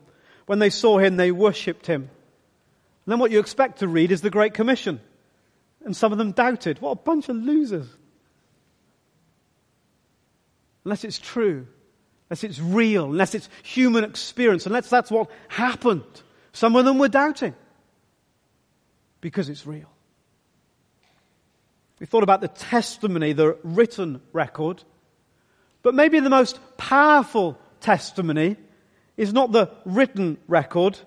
When 0.46 0.58
they 0.58 0.70
saw 0.70 0.98
him, 0.98 1.16
they 1.16 1.30
worshipped 1.30 1.86
him. 1.86 2.02
And 2.02 3.12
then 3.12 3.18
what 3.18 3.30
you 3.30 3.38
expect 3.38 3.80
to 3.80 3.88
read 3.88 4.12
is 4.12 4.20
the 4.20 4.30
Great 4.30 4.54
Commission. 4.54 5.00
And 5.84 5.96
some 5.96 6.12
of 6.12 6.18
them 6.18 6.32
doubted. 6.32 6.80
What 6.80 6.90
a 6.90 6.96
bunch 6.96 7.28
of 7.28 7.36
losers. 7.36 7.86
Unless 10.84 11.04
it's 11.04 11.18
true 11.18 11.66
unless 12.28 12.44
it's 12.44 12.60
real, 12.60 13.06
unless 13.06 13.34
it's 13.34 13.48
human 13.62 14.04
experience, 14.04 14.66
unless 14.66 14.90
that's 14.90 15.10
what 15.10 15.30
happened. 15.48 16.04
Some 16.52 16.76
of 16.76 16.84
them 16.84 16.98
were 16.98 17.08
doubting 17.08 17.54
because 19.20 19.48
it's 19.48 19.66
real. 19.66 19.90
We 21.98 22.06
thought 22.06 22.22
about 22.22 22.40
the 22.40 22.48
testimony, 22.48 23.32
the 23.32 23.56
written 23.64 24.20
record, 24.32 24.84
but 25.82 25.94
maybe 25.94 26.20
the 26.20 26.30
most 26.30 26.58
powerful 26.76 27.58
testimony 27.80 28.56
is 29.16 29.32
not 29.32 29.52
the 29.52 29.70
written 29.84 30.38
record, 30.46 30.98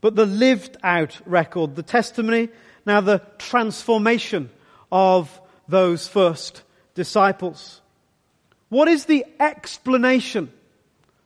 but 0.00 0.14
the 0.14 0.26
lived 0.26 0.76
out 0.82 1.20
record, 1.26 1.76
the 1.76 1.82
testimony, 1.82 2.48
now 2.86 3.00
the 3.00 3.22
transformation 3.38 4.50
of 4.92 5.40
those 5.68 6.08
first 6.08 6.62
disciples. 6.94 7.80
What 8.68 8.88
is 8.88 9.06
the 9.06 9.24
explanation 9.40 10.52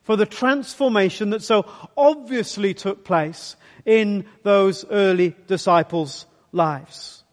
for 0.02 0.16
the 0.16 0.26
transformation 0.26 1.30
that 1.30 1.42
so 1.42 1.66
obviously 1.96 2.74
took 2.74 3.04
place 3.04 3.56
in 3.84 4.26
those 4.42 4.84
early 4.90 5.34
disciples' 5.46 6.26
lives. 6.52 7.24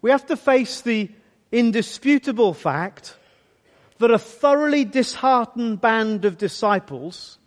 We 0.00 0.10
have 0.10 0.26
to 0.26 0.36
face 0.36 0.80
the 0.80 1.10
indisputable 1.50 2.54
fact 2.54 3.16
that 3.98 4.10
a 4.10 4.18
thoroughly 4.18 4.84
disheartened 4.84 5.80
band 5.80 6.24
of 6.24 6.38
disciples 6.38 7.38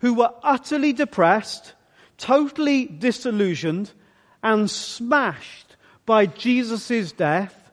who 0.00 0.14
were 0.14 0.32
utterly 0.42 0.92
depressed, 0.92 1.74
totally 2.18 2.86
disillusioned, 2.86 3.90
and 4.42 4.70
smashed 4.70 5.76
by 6.06 6.26
Jesus' 6.26 7.12
death, 7.12 7.70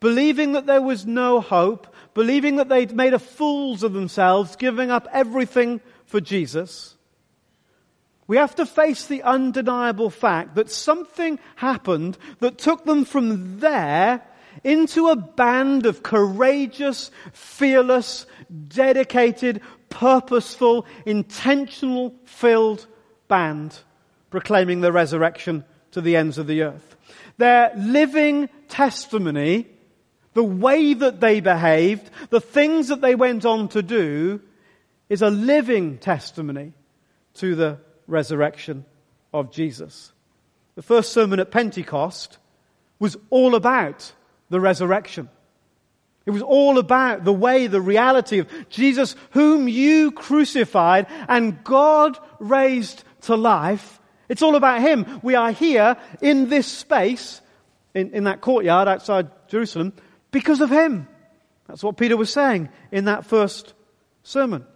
believing 0.00 0.52
that 0.52 0.66
there 0.66 0.82
was 0.82 1.06
no 1.06 1.40
hope, 1.40 1.86
believing 2.14 2.56
that 2.56 2.68
they'd 2.68 2.94
made 2.94 3.14
a 3.14 3.18
fools 3.18 3.82
of 3.82 3.92
themselves, 3.92 4.56
giving 4.56 4.90
up 4.90 5.06
everything 5.12 5.80
for 6.06 6.20
Jesus, 6.20 6.94
we 8.26 8.36
have 8.38 8.54
to 8.54 8.66
face 8.66 9.06
the 9.06 9.22
undeniable 9.22 10.10
fact 10.10 10.54
that 10.54 10.70
something 10.70 11.38
happened 11.56 12.16
that 12.40 12.58
took 12.58 12.84
them 12.84 13.04
from 13.04 13.60
there 13.60 14.22
into 14.62 15.08
a 15.08 15.16
band 15.16 15.86
of 15.86 16.02
courageous, 16.02 17.10
fearless, 17.32 18.26
dedicated, 18.68 19.60
purposeful, 19.88 20.86
intentional 21.04 22.14
filled 22.24 22.86
band 23.28 23.78
proclaiming 24.30 24.80
the 24.80 24.92
resurrection 24.92 25.64
to 25.92 26.00
the 26.00 26.16
ends 26.16 26.38
of 26.38 26.46
the 26.46 26.62
earth. 26.62 26.96
Their 27.36 27.72
living 27.76 28.48
testimony 28.68 29.68
the 30.34 30.44
way 30.44 30.94
that 30.94 31.20
they 31.20 31.40
behaved, 31.40 32.10
the 32.30 32.40
things 32.40 32.88
that 32.88 33.00
they 33.00 33.14
went 33.14 33.44
on 33.44 33.68
to 33.68 33.82
do, 33.82 34.40
is 35.08 35.22
a 35.22 35.30
living 35.30 35.98
testimony 35.98 36.72
to 37.34 37.54
the 37.54 37.78
resurrection 38.06 38.84
of 39.32 39.52
Jesus. 39.52 40.12
The 40.74 40.82
first 40.82 41.12
sermon 41.12 41.38
at 41.38 41.52
Pentecost 41.52 42.38
was 42.98 43.16
all 43.30 43.54
about 43.54 44.12
the 44.50 44.60
resurrection. 44.60 45.28
It 46.26 46.30
was 46.30 46.42
all 46.42 46.78
about 46.78 47.24
the 47.24 47.32
way, 47.32 47.66
the 47.66 47.80
reality 47.80 48.38
of 48.38 48.48
Jesus, 48.70 49.14
whom 49.30 49.68
you 49.68 50.10
crucified 50.10 51.06
and 51.28 51.62
God 51.64 52.18
raised 52.38 53.04
to 53.22 53.36
life. 53.36 54.00
It's 54.28 54.42
all 54.42 54.56
about 54.56 54.80
Him. 54.80 55.20
We 55.22 55.34
are 55.34 55.52
here 55.52 55.96
in 56.22 56.48
this 56.48 56.66
space, 56.66 57.42
in, 57.92 58.12
in 58.12 58.24
that 58.24 58.40
courtyard 58.40 58.88
outside 58.88 59.28
Jerusalem, 59.48 59.92
because 60.30 60.60
of 60.60 60.70
him. 60.70 61.06
That's 61.68 61.82
what 61.82 61.96
Peter 61.96 62.16
was 62.16 62.30
saying 62.30 62.68
in 62.90 63.04
that 63.04 63.24
first 63.24 63.72
sermon. 64.24 64.66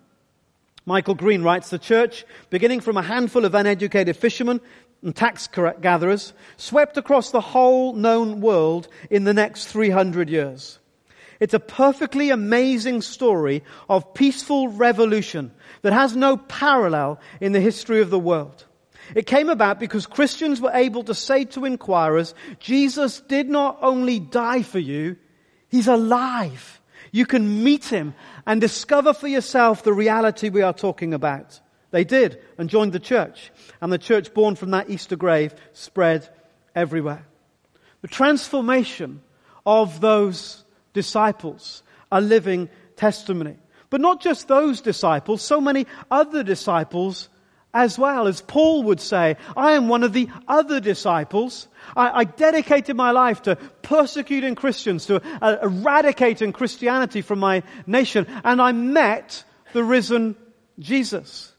Michael 0.89 1.15
Green 1.15 1.43
writes 1.43 1.69
the 1.69 1.79
church, 1.79 2.25
beginning 2.49 2.81
from 2.81 2.97
a 2.97 3.03
handful 3.03 3.45
of 3.45 3.55
uneducated 3.55 4.17
fishermen 4.17 4.59
and 5.03 5.15
tax 5.15 5.47
gatherers, 5.47 6.33
swept 6.57 6.97
across 6.97 7.31
the 7.31 7.43
whole 7.43 7.93
known 7.93 8.41
world 8.41 8.89
in 9.11 9.25
the 9.25 9.35
next 9.35 9.67
300 9.67 10.31
years. 10.31 10.79
It's 11.41 11.53
a 11.53 11.61
perfectly 11.61 12.31
amazing 12.31 13.03
story 13.03 13.65
of 13.91 14.15
peaceful 14.15 14.69
revolution 14.69 15.53
that 15.83 15.93
has 15.93 16.17
no 16.17 16.39
parallel 16.39 17.21
in 17.39 17.53
the 17.53 17.61
history 17.61 18.01
of 18.01 18.09
the 18.09 18.19
world. 18.19 18.65
It 19.15 19.27
came 19.27 19.51
about 19.51 19.79
because 19.79 20.07
Christians 20.07 20.59
were 20.59 20.73
able 20.73 21.05
to 21.05 21.15
say 21.15 21.45
to 21.45 21.67
inquirers, 21.67 22.35
Jesus 22.61 23.21
did 23.21 23.51
not 23.51 23.79
only 23.83 24.21
die 24.21 24.63
for 24.63 24.79
you, 24.79 25.17
He's 25.69 25.87
alive. 25.87 26.81
You 27.13 27.27
can 27.27 27.65
meet 27.65 27.87
him 27.87 28.15
and 28.47 28.61
discover 28.61 29.13
for 29.13 29.29
yourself 29.29 29.83
the 29.83 29.93
reality 29.93 30.49
we 30.49 30.63
are 30.63 30.73
talking 30.73 31.15
about. 31.15 31.61
They 31.91 32.05
did 32.05 32.39
and 32.59 32.69
joined 32.69 32.93
the 32.93 33.01
church. 33.01 33.51
And 33.81 33.93
the 33.93 33.99
church 33.99 34.35
born 34.35 34.57
from 34.57 34.71
that 34.73 34.91
Easter 34.91 35.17
grave 35.17 35.55
spread 35.73 36.29
everywhere. 36.75 37.27
The 38.03 38.09
transformation 38.09 39.23
of 39.65 40.01
those 40.01 40.65
disciples, 40.93 41.83
a 42.13 42.21
living 42.21 42.69
testimony. 42.97 43.57
But 43.91 44.01
not 44.01 44.21
just 44.21 44.49
those 44.49 44.81
disciples, 44.81 45.43
so 45.43 45.61
many 45.61 45.87
other 46.11 46.43
disciples 46.43 47.29
as 47.75 47.99
well. 47.99 48.27
As 48.27 48.41
Paul 48.41 48.85
would 48.85 49.01
say, 49.01 49.37
I 49.57 49.73
am 49.73 49.89
one 49.89 50.03
of 50.03 50.13
the 50.13 50.29
other 50.47 50.81
disciples. 50.81 51.69
I, 51.97 52.21
I 52.21 52.25
dedicated 52.25 52.97
my 52.97 53.11
life 53.11 53.43
to 53.43 53.57
persecuting 53.83 54.55
Christians, 54.55 55.07
to 55.07 55.23
uh, 55.43 55.57
eradicating 55.63 56.53
Christianity 56.53 57.23
from 57.23 57.39
my 57.39 57.63
nation, 57.87 58.27
and 58.45 58.61
I 58.61 58.73
met 58.73 59.45
the 59.73 59.85
risen 59.85 60.37
Jesus. 60.79 61.53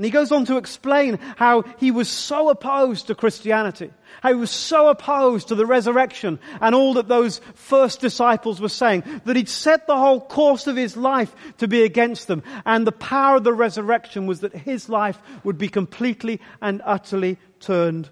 And 0.00 0.04
he 0.06 0.10
goes 0.10 0.32
on 0.32 0.46
to 0.46 0.56
explain 0.56 1.18
how 1.36 1.60
he 1.76 1.90
was 1.90 2.08
so 2.08 2.48
opposed 2.48 3.08
to 3.08 3.14
Christianity, 3.14 3.90
how 4.22 4.30
he 4.30 4.34
was 4.34 4.50
so 4.50 4.88
opposed 4.88 5.48
to 5.48 5.54
the 5.54 5.66
resurrection 5.66 6.38
and 6.62 6.74
all 6.74 6.94
that 6.94 7.06
those 7.06 7.42
first 7.52 8.00
disciples 8.00 8.62
were 8.62 8.70
saying, 8.70 9.02
that 9.26 9.36
he'd 9.36 9.50
set 9.50 9.86
the 9.86 9.98
whole 9.98 10.22
course 10.22 10.66
of 10.66 10.74
his 10.74 10.96
life 10.96 11.36
to 11.58 11.68
be 11.68 11.82
against 11.82 12.28
them. 12.28 12.42
And 12.64 12.86
the 12.86 12.92
power 12.92 13.36
of 13.36 13.44
the 13.44 13.52
resurrection 13.52 14.26
was 14.26 14.40
that 14.40 14.54
his 14.54 14.88
life 14.88 15.18
would 15.44 15.58
be 15.58 15.68
completely 15.68 16.40
and 16.62 16.80
utterly 16.82 17.36
turned 17.60 18.08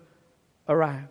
around. 0.69 1.09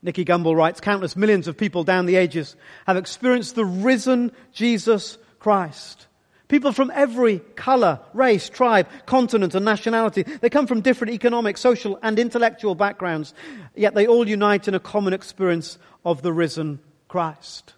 Nicky 0.00 0.24
Gumbel 0.24 0.56
writes, 0.56 0.80
countless 0.80 1.14
millions 1.14 1.46
of 1.46 1.58
people 1.58 1.84
down 1.84 2.06
the 2.06 2.16
ages 2.16 2.56
have 2.86 2.96
experienced 2.96 3.54
the 3.54 3.66
risen 3.66 4.32
Jesus 4.54 5.18
Christ. 5.40 6.06
People 6.48 6.72
from 6.72 6.90
every 6.94 7.40
color, 7.56 8.00
race, 8.14 8.48
tribe, 8.48 8.88
continent, 9.04 9.54
and 9.54 9.64
nationality. 9.64 10.22
They 10.22 10.48
come 10.48 10.66
from 10.66 10.80
different 10.80 11.12
economic, 11.12 11.58
social, 11.58 11.98
and 12.02 12.18
intellectual 12.18 12.74
backgrounds, 12.74 13.34
yet 13.74 13.94
they 13.94 14.06
all 14.06 14.26
unite 14.26 14.66
in 14.66 14.74
a 14.74 14.80
common 14.80 15.12
experience 15.12 15.78
of 16.06 16.22
the 16.22 16.32
risen 16.32 16.80
Christ. 17.06 17.74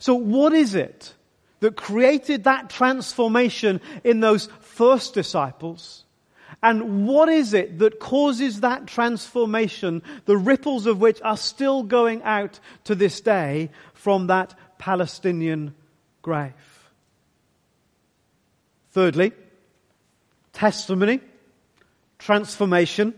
So 0.00 0.14
what 0.14 0.52
is 0.52 0.74
it 0.74 1.14
that 1.60 1.76
created 1.76 2.44
that 2.44 2.70
transformation 2.70 3.80
in 4.02 4.18
those 4.18 4.48
first 4.60 5.14
disciples? 5.14 6.04
And 6.60 7.06
what 7.06 7.28
is 7.28 7.54
it 7.54 7.78
that 7.78 8.00
causes 8.00 8.60
that 8.60 8.88
transformation, 8.88 10.02
the 10.24 10.36
ripples 10.36 10.86
of 10.86 11.00
which 11.00 11.20
are 11.22 11.36
still 11.36 11.84
going 11.84 12.22
out 12.24 12.58
to 12.84 12.96
this 12.96 13.20
day 13.20 13.70
from 13.94 14.26
that 14.26 14.54
Palestinian 14.78 15.74
grave? 16.22 16.52
Thirdly, 18.98 19.30
testimony, 20.52 21.20
transformation. 22.18 23.14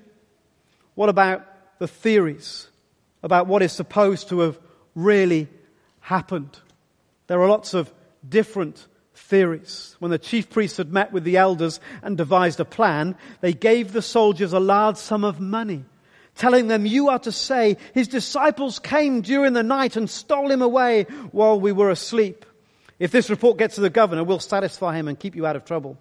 What 0.94 1.08
about 1.08 1.46
the 1.78 1.88
theories 1.88 2.68
about 3.22 3.46
what 3.46 3.62
is 3.62 3.72
supposed 3.72 4.28
to 4.28 4.40
have 4.40 4.58
really 4.94 5.48
happened? 6.00 6.58
There 7.28 7.40
are 7.40 7.48
lots 7.48 7.72
of 7.72 7.90
different 8.28 8.86
theories. 9.14 9.96
When 10.00 10.10
the 10.10 10.18
chief 10.18 10.50
priests 10.50 10.76
had 10.76 10.92
met 10.92 11.12
with 11.12 11.24
the 11.24 11.38
elders 11.38 11.80
and 12.02 12.14
devised 12.14 12.60
a 12.60 12.66
plan, 12.66 13.16
they 13.40 13.54
gave 13.54 13.94
the 13.94 14.02
soldiers 14.02 14.52
a 14.52 14.60
large 14.60 14.98
sum 14.98 15.24
of 15.24 15.40
money, 15.40 15.86
telling 16.34 16.68
them, 16.68 16.84
you 16.84 17.08
are 17.08 17.20
to 17.20 17.32
say, 17.32 17.78
his 17.94 18.06
disciples 18.06 18.78
came 18.78 19.22
during 19.22 19.54
the 19.54 19.62
night 19.62 19.96
and 19.96 20.10
stole 20.10 20.50
him 20.50 20.60
away 20.60 21.04
while 21.32 21.58
we 21.58 21.72
were 21.72 21.88
asleep. 21.88 22.44
If 23.00 23.10
this 23.10 23.30
report 23.30 23.58
gets 23.58 23.74
to 23.76 23.80
the 23.80 23.90
governor, 23.90 24.22
we'll 24.22 24.38
satisfy 24.38 24.96
him 24.96 25.08
and 25.08 25.18
keep 25.18 25.34
you 25.34 25.46
out 25.46 25.56
of 25.56 25.64
trouble. 25.64 25.98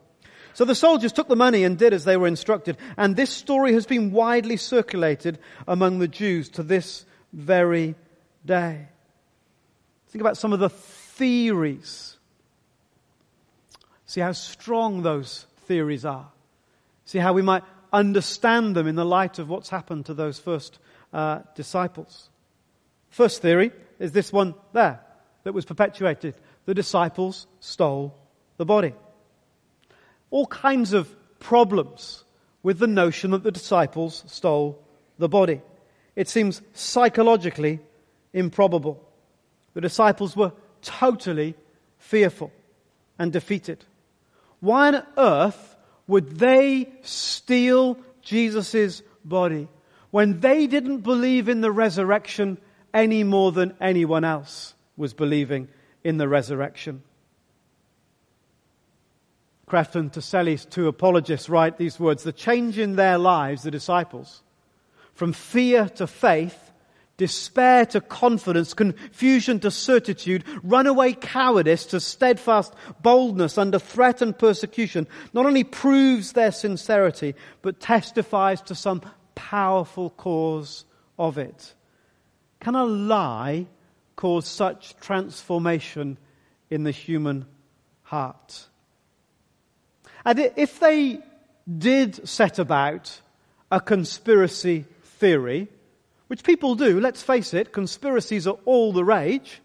So 0.53 0.65
the 0.65 0.75
soldiers 0.75 1.13
took 1.13 1.29
the 1.29 1.35
money 1.35 1.63
and 1.63 1.77
did 1.77 1.93
as 1.93 2.03
they 2.03 2.17
were 2.17 2.27
instructed. 2.27 2.77
And 2.97 3.15
this 3.15 3.29
story 3.29 3.73
has 3.73 3.85
been 3.85 4.11
widely 4.11 4.57
circulated 4.57 5.39
among 5.67 5.99
the 5.99 6.07
Jews 6.09 6.49
to 6.49 6.63
this 6.63 7.05
very 7.31 7.95
day. 8.45 8.89
Think 10.09 10.21
about 10.21 10.37
some 10.37 10.51
of 10.51 10.59
the 10.59 10.69
theories. 10.69 12.17
See 14.05 14.21
how 14.21 14.33
strong 14.33 15.01
those 15.01 15.45
theories 15.67 16.03
are. 16.03 16.27
See 17.05 17.19
how 17.19 17.31
we 17.31 17.41
might 17.41 17.63
understand 17.93 18.75
them 18.75 18.87
in 18.87 18.95
the 18.95 19.05
light 19.05 19.39
of 19.39 19.47
what's 19.47 19.69
happened 19.69 20.07
to 20.07 20.13
those 20.13 20.37
first 20.37 20.79
uh, 21.13 21.39
disciples. 21.55 22.29
First 23.09 23.41
theory 23.41 23.71
is 23.99 24.11
this 24.11 24.33
one 24.33 24.55
there 24.73 24.99
that 25.43 25.53
was 25.53 25.65
perpetuated 25.65 26.35
the 26.69 26.75
disciples 26.75 27.47
stole 27.61 28.13
the 28.57 28.63
body. 28.63 28.93
All 30.29 30.45
kinds 30.45 30.93
of 30.93 31.09
problems 31.39 32.23
with 32.61 32.77
the 32.77 32.85
notion 32.85 33.31
that 33.31 33.41
the 33.41 33.51
disciples 33.51 34.23
stole 34.27 34.79
the 35.17 35.27
body. 35.27 35.61
It 36.15 36.29
seems 36.29 36.61
psychologically 36.75 37.79
improbable. 38.33 39.03
The 39.73 39.81
disciples 39.81 40.35
were 40.35 40.51
totally 40.83 41.55
fearful 41.97 42.51
and 43.17 43.33
defeated. 43.33 43.83
Why 44.59 44.89
on 44.89 45.03
earth 45.17 45.75
would 46.05 46.37
they 46.37 46.87
steal 47.01 47.97
Jesus' 48.21 49.01
body 49.25 49.67
when 50.11 50.39
they 50.39 50.67
didn't 50.67 50.99
believe 50.99 51.49
in 51.49 51.61
the 51.61 51.71
resurrection 51.71 52.59
any 52.93 53.23
more 53.23 53.51
than 53.51 53.75
anyone 53.81 54.23
else 54.23 54.75
was 54.95 55.15
believing 55.15 55.67
in 56.03 56.17
the 56.17 56.27
resurrection. 56.27 57.03
Kreeft 59.67 59.95
and 59.95 60.11
Tacelli, 60.11 60.57
two 60.69 60.87
apologists, 60.87 61.47
write 61.47 61.77
these 61.77 61.99
words 61.99 62.23
The 62.23 62.33
change 62.33 62.79
in 62.79 62.95
their 62.95 63.17
lives, 63.17 63.63
the 63.63 63.71
disciples, 63.71 64.41
from 65.13 65.31
fear 65.31 65.87
to 65.89 66.07
faith, 66.07 66.71
despair 67.17 67.85
to 67.85 68.01
confidence, 68.01 68.73
confusion 68.73 69.59
to 69.59 69.69
certitude, 69.69 70.43
runaway 70.63 71.13
cowardice 71.13 71.85
to 71.87 71.99
steadfast 71.99 72.73
boldness 73.01 73.57
under 73.57 73.77
threat 73.77 74.21
and 74.21 74.37
persecution, 74.37 75.05
not 75.33 75.45
only 75.45 75.63
proves 75.63 76.31
their 76.31 76.51
sincerity, 76.51 77.35
but 77.61 77.79
testifies 77.79 78.61
to 78.61 78.73
some 78.73 79.01
powerful 79.35 80.09
cause 80.11 80.85
of 81.19 81.37
it. 81.37 81.75
Can 82.59 82.75
a 82.75 82.85
lie 82.85 83.67
cause 84.19 84.45
such 84.45 84.97
transformation 84.99 86.17
in 86.69 86.83
the 86.83 86.91
human 86.91 87.45
heart. 88.01 88.67
And 90.25 90.51
if 90.57 90.81
they 90.81 91.19
did 91.77 92.27
set 92.27 92.59
about 92.59 93.21
a 93.71 93.79
conspiracy 93.79 94.83
theory, 95.03 95.69
which 96.27 96.43
people 96.43 96.75
do, 96.75 96.99
let's 96.99 97.23
face 97.23 97.53
it, 97.53 97.71
conspiracies 97.71 98.45
are 98.45 98.57
all 98.65 98.91
the 98.91 99.05
rage, 99.05 99.61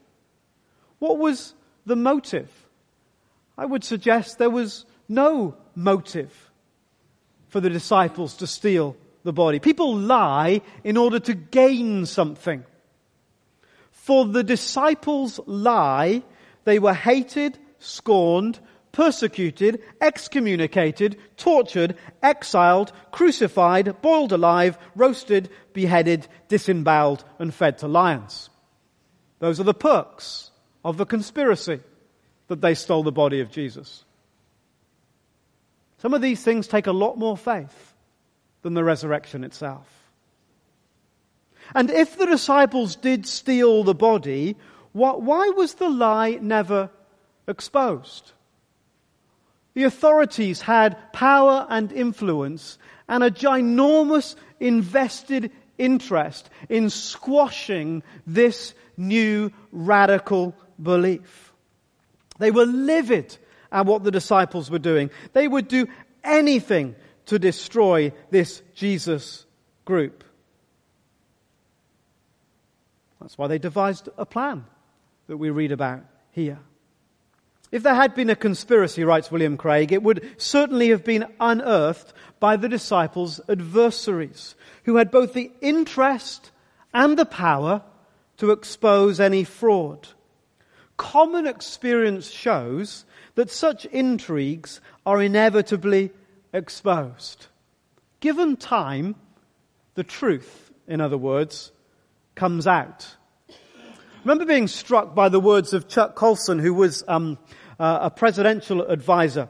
what 1.00 1.18
was 1.18 1.52
the 1.84 1.96
motive? 1.96 2.48
I 3.58 3.66
would 3.66 3.82
suggest 3.82 4.38
there 4.38 4.50
was 4.50 4.84
no 5.08 5.56
motive 5.74 6.32
for 7.48 7.58
the 7.58 7.70
disciples 7.70 8.36
to 8.36 8.46
steal 8.46 8.96
the 9.24 9.32
body. 9.32 9.58
People 9.58 9.96
lie 9.96 10.60
in 10.84 10.96
order 10.96 11.18
to 11.18 11.34
gain 11.34 12.06
something. 12.06 12.62
For 14.04 14.26
the 14.26 14.44
disciples 14.44 15.40
lie, 15.46 16.22
they 16.64 16.78
were 16.78 16.92
hated, 16.92 17.58
scorned, 17.78 18.60
persecuted, 18.92 19.80
excommunicated, 19.98 21.16
tortured, 21.38 21.96
exiled, 22.22 22.92
crucified, 23.12 24.02
boiled 24.02 24.32
alive, 24.32 24.76
roasted, 24.94 25.48
beheaded, 25.72 26.28
disemboweled, 26.48 27.24
and 27.38 27.54
fed 27.54 27.78
to 27.78 27.88
lions. 27.88 28.50
Those 29.38 29.58
are 29.58 29.64
the 29.64 29.72
perks 29.72 30.50
of 30.84 30.98
the 30.98 31.06
conspiracy 31.06 31.80
that 32.48 32.60
they 32.60 32.74
stole 32.74 33.04
the 33.04 33.10
body 33.10 33.40
of 33.40 33.50
Jesus. 33.50 34.04
Some 35.96 36.12
of 36.12 36.20
these 36.20 36.44
things 36.44 36.68
take 36.68 36.88
a 36.88 36.92
lot 36.92 37.16
more 37.16 37.38
faith 37.38 37.94
than 38.60 38.74
the 38.74 38.84
resurrection 38.84 39.44
itself. 39.44 40.03
And 41.74 41.90
if 41.90 42.18
the 42.18 42.26
disciples 42.26 42.96
did 42.96 43.26
steal 43.26 43.84
the 43.84 43.94
body, 43.94 44.56
why 44.92 45.48
was 45.50 45.74
the 45.74 45.88
lie 45.88 46.38
never 46.40 46.90
exposed? 47.46 48.32
The 49.74 49.84
authorities 49.84 50.60
had 50.60 51.12
power 51.12 51.66
and 51.68 51.92
influence 51.92 52.78
and 53.08 53.24
a 53.24 53.30
ginormous 53.30 54.36
invested 54.60 55.50
interest 55.78 56.48
in 56.68 56.90
squashing 56.90 58.02
this 58.26 58.74
new 58.96 59.50
radical 59.72 60.54
belief. 60.80 61.52
They 62.38 62.50
were 62.50 62.66
livid 62.66 63.36
at 63.72 63.86
what 63.86 64.04
the 64.04 64.10
disciples 64.10 64.70
were 64.70 64.78
doing. 64.78 65.10
They 65.32 65.48
would 65.48 65.68
do 65.68 65.86
anything 66.22 66.94
to 67.26 67.38
destroy 67.38 68.12
this 68.30 68.62
Jesus 68.74 69.44
group. 69.84 70.23
That's 73.24 73.38
why 73.38 73.46
they 73.46 73.56
devised 73.56 74.10
a 74.18 74.26
plan 74.26 74.66
that 75.28 75.38
we 75.38 75.48
read 75.48 75.72
about 75.72 76.04
here. 76.32 76.58
If 77.72 77.82
there 77.82 77.94
had 77.94 78.14
been 78.14 78.28
a 78.28 78.36
conspiracy, 78.36 79.02
writes 79.02 79.30
William 79.30 79.56
Craig, 79.56 79.92
it 79.92 80.02
would 80.02 80.28
certainly 80.36 80.90
have 80.90 81.04
been 81.04 81.24
unearthed 81.40 82.12
by 82.38 82.56
the 82.56 82.68
disciples' 82.68 83.40
adversaries, 83.48 84.54
who 84.82 84.96
had 84.96 85.10
both 85.10 85.32
the 85.32 85.50
interest 85.62 86.50
and 86.92 87.18
the 87.18 87.24
power 87.24 87.80
to 88.36 88.50
expose 88.50 89.18
any 89.18 89.42
fraud. 89.42 90.06
Common 90.98 91.46
experience 91.46 92.30
shows 92.30 93.06
that 93.36 93.50
such 93.50 93.86
intrigues 93.86 94.82
are 95.06 95.22
inevitably 95.22 96.10
exposed. 96.52 97.46
Given 98.20 98.58
time, 98.58 99.14
the 99.94 100.04
truth, 100.04 100.70
in 100.86 101.00
other 101.00 101.16
words, 101.16 101.72
comes 102.34 102.66
out. 102.66 103.14
remember 104.24 104.44
being 104.44 104.68
struck 104.68 105.14
by 105.14 105.28
the 105.28 105.40
words 105.40 105.72
of 105.72 105.88
Chuck 105.88 106.14
Colson, 106.14 106.58
who 106.58 106.74
was 106.74 107.04
um, 107.08 107.38
uh, 107.78 107.98
a 108.02 108.10
presidential 108.10 108.82
advisor, 108.82 109.48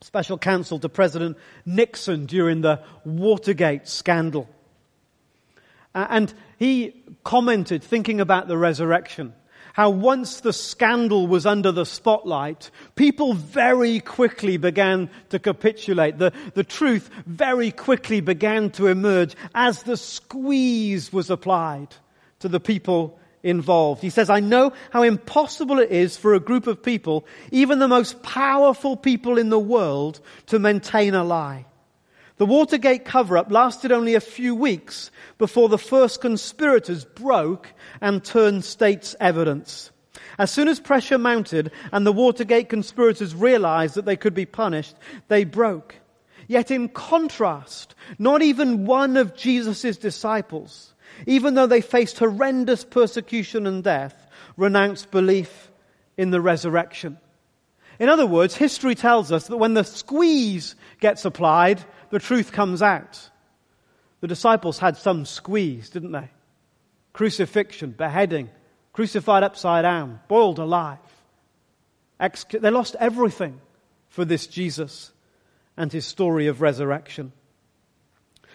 special 0.00 0.38
counsel 0.38 0.78
to 0.78 0.88
President 0.88 1.36
Nixon 1.64 2.26
during 2.26 2.60
the 2.60 2.82
Watergate 3.04 3.86
scandal. 3.88 4.48
Uh, 5.94 6.06
and 6.08 6.34
he 6.58 7.04
commented, 7.24 7.82
thinking 7.82 8.20
about 8.20 8.48
the 8.48 8.56
resurrection, 8.56 9.34
how 9.72 9.90
once 9.90 10.40
the 10.40 10.52
scandal 10.52 11.26
was 11.26 11.46
under 11.46 11.72
the 11.72 11.86
spotlight, 11.86 12.70
people 12.94 13.34
very 13.34 14.00
quickly 14.00 14.56
began 14.56 15.10
to 15.30 15.38
capitulate. 15.38 16.18
The, 16.18 16.32
the 16.54 16.64
truth 16.64 17.10
very 17.26 17.70
quickly 17.70 18.20
began 18.20 18.70
to 18.72 18.86
emerge 18.86 19.34
as 19.54 19.82
the 19.82 19.96
squeeze 19.96 21.12
was 21.12 21.30
applied 21.30 21.88
to 22.40 22.48
the 22.48 22.60
people 22.60 23.18
involved. 23.42 24.02
He 24.02 24.10
says, 24.10 24.28
I 24.28 24.40
know 24.40 24.72
how 24.90 25.02
impossible 25.02 25.78
it 25.78 25.90
is 25.90 26.16
for 26.16 26.34
a 26.34 26.40
group 26.40 26.66
of 26.66 26.82
people, 26.82 27.26
even 27.50 27.78
the 27.78 27.88
most 27.88 28.22
powerful 28.22 28.96
people 28.96 29.38
in 29.38 29.48
the 29.48 29.58
world, 29.58 30.20
to 30.46 30.58
maintain 30.58 31.14
a 31.14 31.24
lie. 31.24 31.66
The 32.40 32.46
Watergate 32.46 33.04
cover-up 33.04 33.52
lasted 33.52 33.92
only 33.92 34.14
a 34.14 34.20
few 34.20 34.54
weeks 34.54 35.10
before 35.36 35.68
the 35.68 35.76
first 35.76 36.22
conspirators 36.22 37.04
broke 37.04 37.70
and 38.00 38.24
turned 38.24 38.64
state's 38.64 39.14
evidence. 39.20 39.90
As 40.38 40.50
soon 40.50 40.66
as 40.66 40.80
pressure 40.80 41.18
mounted 41.18 41.70
and 41.92 42.06
the 42.06 42.14
Watergate 42.14 42.70
conspirators 42.70 43.34
realized 43.34 43.94
that 43.96 44.06
they 44.06 44.16
could 44.16 44.32
be 44.32 44.46
punished, 44.46 44.96
they 45.28 45.44
broke. 45.44 45.96
Yet 46.48 46.70
in 46.70 46.88
contrast, 46.88 47.94
not 48.18 48.40
even 48.40 48.86
one 48.86 49.18
of 49.18 49.36
Jesus' 49.36 49.98
disciples, 49.98 50.94
even 51.26 51.56
though 51.56 51.66
they 51.66 51.82
faced 51.82 52.18
horrendous 52.18 52.84
persecution 52.84 53.66
and 53.66 53.84
death, 53.84 54.26
renounced 54.56 55.10
belief 55.10 55.70
in 56.16 56.30
the 56.30 56.40
resurrection. 56.40 57.18
In 57.98 58.08
other 58.08 58.26
words, 58.26 58.56
history 58.56 58.94
tells 58.94 59.30
us 59.30 59.48
that 59.48 59.58
when 59.58 59.74
the 59.74 59.84
squeeze 59.84 60.74
gets 61.00 61.26
applied, 61.26 61.84
the 62.10 62.18
truth 62.18 62.52
comes 62.52 62.82
out. 62.82 63.30
The 64.20 64.28
disciples 64.28 64.78
had 64.78 64.96
some 64.96 65.24
squeeze, 65.24 65.90
didn't 65.90 66.12
they? 66.12 66.28
Crucifixion, 67.12 67.92
beheading, 67.92 68.50
crucified 68.92 69.42
upside 69.42 69.82
down, 69.82 70.20
boiled 70.28 70.58
alive. 70.58 70.98
they 72.50 72.70
lost 72.70 72.96
everything 73.00 73.60
for 74.08 74.24
this 74.24 74.46
Jesus 74.46 75.12
and 75.76 75.92
his 75.92 76.04
story 76.04 76.48
of 76.48 76.60
resurrection. 76.60 77.32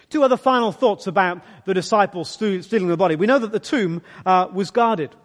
Two 0.10 0.24
other 0.24 0.38
final 0.38 0.72
thoughts 0.72 1.08
about 1.08 1.42
the 1.66 1.74
disciples 1.74 2.30
stealing 2.30 2.88
the 2.88 2.98
body. 2.98 3.16
We 3.16 3.26
know 3.26 3.40
that 3.40 3.52
the 3.52 3.60
tomb 3.60 4.04
uh, 4.26 4.48
was 4.54 4.70
guarded. 4.70 5.16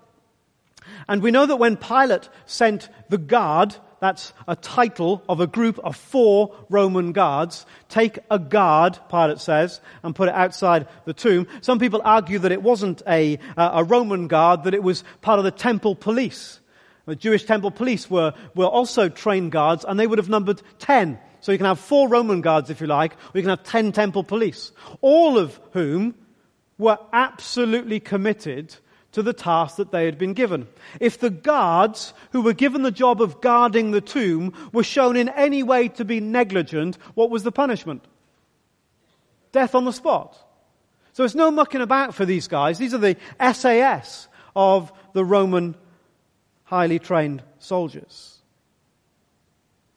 And 1.08 1.22
we 1.22 1.30
know 1.30 1.44
that 1.44 1.56
when 1.56 1.76
Pilate 1.76 2.28
sent 2.46 2.88
the 3.10 3.18
guard 3.18 3.76
that's 4.00 4.32
a 4.48 4.56
title 4.56 5.22
of 5.28 5.40
a 5.40 5.46
group 5.46 5.78
of 5.80 5.94
four 5.94 6.56
Roman 6.68 7.12
guards. 7.12 7.66
Take 7.88 8.18
a 8.30 8.38
guard, 8.38 8.98
Pilate 9.10 9.38
says, 9.38 9.80
and 10.02 10.14
put 10.14 10.28
it 10.28 10.34
outside 10.34 10.88
the 11.04 11.12
tomb. 11.12 11.46
Some 11.60 11.78
people 11.78 12.00
argue 12.04 12.38
that 12.40 12.52
it 12.52 12.62
wasn't 12.62 13.02
a, 13.06 13.38
uh, 13.56 13.70
a 13.74 13.84
Roman 13.84 14.26
guard, 14.26 14.64
that 14.64 14.74
it 14.74 14.82
was 14.82 15.04
part 15.20 15.38
of 15.38 15.44
the 15.44 15.50
temple 15.50 15.94
police. 15.94 16.60
The 17.06 17.16
Jewish 17.16 17.44
temple 17.44 17.70
police 17.70 18.10
were, 18.10 18.34
were 18.54 18.66
also 18.66 19.08
trained 19.08 19.52
guards, 19.52 19.84
and 19.84 19.98
they 19.98 20.06
would 20.06 20.18
have 20.18 20.28
numbered 20.28 20.62
ten. 20.78 21.18
So 21.40 21.52
you 21.52 21.58
can 21.58 21.66
have 21.66 21.80
four 21.80 22.08
Roman 22.08 22.40
guards, 22.40 22.70
if 22.70 22.80
you 22.80 22.86
like, 22.86 23.12
or 23.12 23.32
you 23.34 23.42
can 23.42 23.50
have 23.50 23.64
ten 23.64 23.92
temple 23.92 24.24
police. 24.24 24.72
All 25.00 25.38
of 25.38 25.58
whom 25.72 26.14
were 26.78 26.98
absolutely 27.12 28.00
committed 28.00 28.76
to 29.12 29.22
the 29.22 29.32
task 29.32 29.76
that 29.76 29.90
they 29.90 30.04
had 30.04 30.18
been 30.18 30.34
given. 30.34 30.68
If 31.00 31.18
the 31.18 31.30
guards 31.30 32.14
who 32.32 32.42
were 32.42 32.52
given 32.52 32.82
the 32.82 32.90
job 32.90 33.20
of 33.20 33.40
guarding 33.40 33.90
the 33.90 34.00
tomb 34.00 34.52
were 34.72 34.84
shown 34.84 35.16
in 35.16 35.28
any 35.30 35.62
way 35.62 35.88
to 35.88 36.04
be 36.04 36.20
negligent, 36.20 36.96
what 37.14 37.30
was 37.30 37.42
the 37.42 37.52
punishment? 37.52 38.04
Death 39.52 39.74
on 39.74 39.84
the 39.84 39.92
spot. 39.92 40.36
So 41.12 41.24
it's 41.24 41.34
no 41.34 41.50
mucking 41.50 41.80
about 41.80 42.14
for 42.14 42.24
these 42.24 42.46
guys. 42.46 42.78
These 42.78 42.94
are 42.94 42.98
the 42.98 43.16
SAS 43.52 44.28
of 44.54 44.92
the 45.12 45.24
Roman 45.24 45.74
highly 46.64 47.00
trained 47.00 47.42
soldiers. 47.58 48.38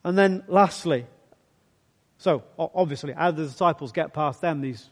And 0.02 0.18
then 0.18 0.42
lastly, 0.48 1.06
so 2.18 2.42
obviously, 2.58 3.12
how 3.12 3.30
did 3.30 3.44
the 3.44 3.46
disciples 3.46 3.92
get 3.92 4.12
past 4.12 4.40
them, 4.40 4.60
these 4.60 4.90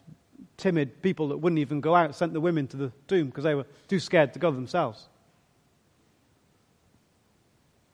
timid 0.57 1.01
people 1.01 1.29
that 1.29 1.37
wouldn't 1.37 1.59
even 1.59 1.81
go 1.81 1.95
out 1.95 2.15
sent 2.15 2.33
the 2.33 2.41
women 2.41 2.67
to 2.67 2.77
the 2.77 2.91
tomb 3.07 3.27
because 3.27 3.43
they 3.43 3.55
were 3.55 3.65
too 3.87 3.99
scared 3.99 4.33
to 4.33 4.39
go 4.39 4.51
themselves. 4.51 5.07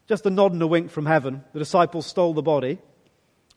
Just 0.07 0.25
a 0.25 0.29
nod 0.29 0.53
and 0.53 0.61
a 0.61 0.67
wink 0.67 0.89
from 0.89 1.05
heaven. 1.05 1.43
The 1.53 1.59
disciples 1.59 2.05
stole 2.05 2.33
the 2.33 2.41
body. 2.41 2.79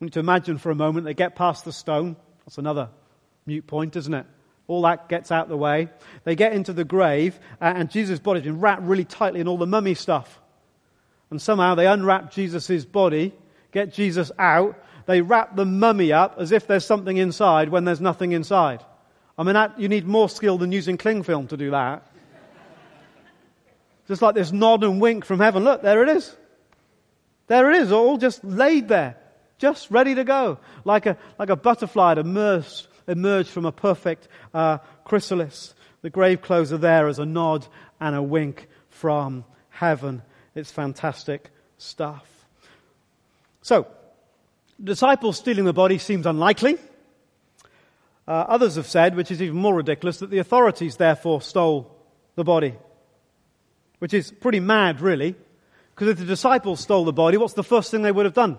I 0.00 0.04
need 0.04 0.12
to 0.14 0.20
imagine 0.20 0.58
for 0.58 0.70
a 0.70 0.74
moment 0.74 1.06
they 1.06 1.14
get 1.14 1.34
past 1.34 1.64
the 1.64 1.72
stone. 1.72 2.16
That's 2.44 2.58
another 2.58 2.90
mute 3.46 3.66
point, 3.66 3.96
isn't 3.96 4.12
it? 4.12 4.26
All 4.68 4.82
that 4.82 5.08
gets 5.08 5.32
out 5.32 5.44
of 5.44 5.48
the 5.48 5.56
way. 5.56 5.88
They 6.24 6.34
get 6.36 6.52
into 6.52 6.72
the 6.72 6.84
grave, 6.84 7.38
uh, 7.60 7.72
and 7.76 7.90
Jesus' 7.90 8.18
body's 8.18 8.44
been 8.44 8.60
wrapped 8.60 8.82
really 8.82 9.04
tightly 9.04 9.40
in 9.40 9.48
all 9.48 9.58
the 9.58 9.66
mummy 9.66 9.94
stuff. 9.94 10.40
And 11.30 11.40
somehow 11.40 11.74
they 11.74 11.86
unwrap 11.86 12.30
Jesus' 12.30 12.84
body, 12.84 13.32
get 13.72 13.92
Jesus 13.92 14.30
out, 14.38 14.78
they 15.06 15.20
wrap 15.20 15.56
the 15.56 15.64
mummy 15.64 16.12
up 16.12 16.36
as 16.38 16.52
if 16.52 16.66
there's 16.66 16.84
something 16.84 17.16
inside 17.16 17.70
when 17.70 17.84
there's 17.84 18.00
nothing 18.00 18.32
inside. 18.32 18.84
I 19.42 19.44
mean, 19.44 19.54
that, 19.54 19.80
you 19.80 19.88
need 19.88 20.06
more 20.06 20.28
skill 20.28 20.56
than 20.56 20.70
using 20.70 20.96
cling 20.96 21.24
film 21.24 21.48
to 21.48 21.56
do 21.56 21.72
that. 21.72 22.06
just 24.06 24.22
like 24.22 24.36
this 24.36 24.52
nod 24.52 24.84
and 24.84 25.00
wink 25.00 25.24
from 25.24 25.40
heaven. 25.40 25.64
Look, 25.64 25.82
there 25.82 26.00
it 26.04 26.08
is. 26.10 26.36
There 27.48 27.72
it 27.72 27.82
is, 27.82 27.90
all 27.90 28.18
just 28.18 28.44
laid 28.44 28.86
there, 28.86 29.16
just 29.58 29.90
ready 29.90 30.14
to 30.14 30.22
go, 30.22 30.60
like 30.84 31.06
a, 31.06 31.16
like 31.40 31.50
a 31.50 31.56
butterfly 31.56 32.10
had 32.10 32.18
emerged, 32.18 32.86
emerged 33.08 33.50
from 33.50 33.64
a 33.64 33.72
perfect 33.72 34.28
uh, 34.54 34.78
chrysalis. 35.04 35.74
The 36.02 36.10
grave 36.10 36.40
clothes 36.40 36.72
are 36.72 36.78
there 36.78 37.08
as 37.08 37.18
a 37.18 37.26
nod 37.26 37.66
and 37.98 38.14
a 38.14 38.22
wink 38.22 38.68
from 38.90 39.44
heaven. 39.70 40.22
It's 40.54 40.70
fantastic 40.70 41.50
stuff. 41.78 42.28
So, 43.62 43.88
disciples 44.82 45.36
stealing 45.36 45.64
the 45.64 45.72
body 45.72 45.98
seems 45.98 46.26
unlikely. 46.26 46.78
Uh, 48.26 48.30
others 48.48 48.76
have 48.76 48.86
said, 48.86 49.16
which 49.16 49.30
is 49.30 49.42
even 49.42 49.56
more 49.56 49.74
ridiculous, 49.74 50.18
that 50.18 50.30
the 50.30 50.38
authorities 50.38 50.96
therefore 50.96 51.42
stole 51.42 51.96
the 52.36 52.44
body. 52.44 52.74
Which 53.98 54.14
is 54.14 54.30
pretty 54.30 54.60
mad, 54.60 55.00
really. 55.00 55.34
Because 55.94 56.08
if 56.08 56.18
the 56.18 56.24
disciples 56.24 56.80
stole 56.80 57.04
the 57.04 57.12
body, 57.12 57.36
what's 57.36 57.54
the 57.54 57.64
first 57.64 57.90
thing 57.90 58.02
they 58.02 58.12
would 58.12 58.24
have 58.24 58.34
done? 58.34 58.58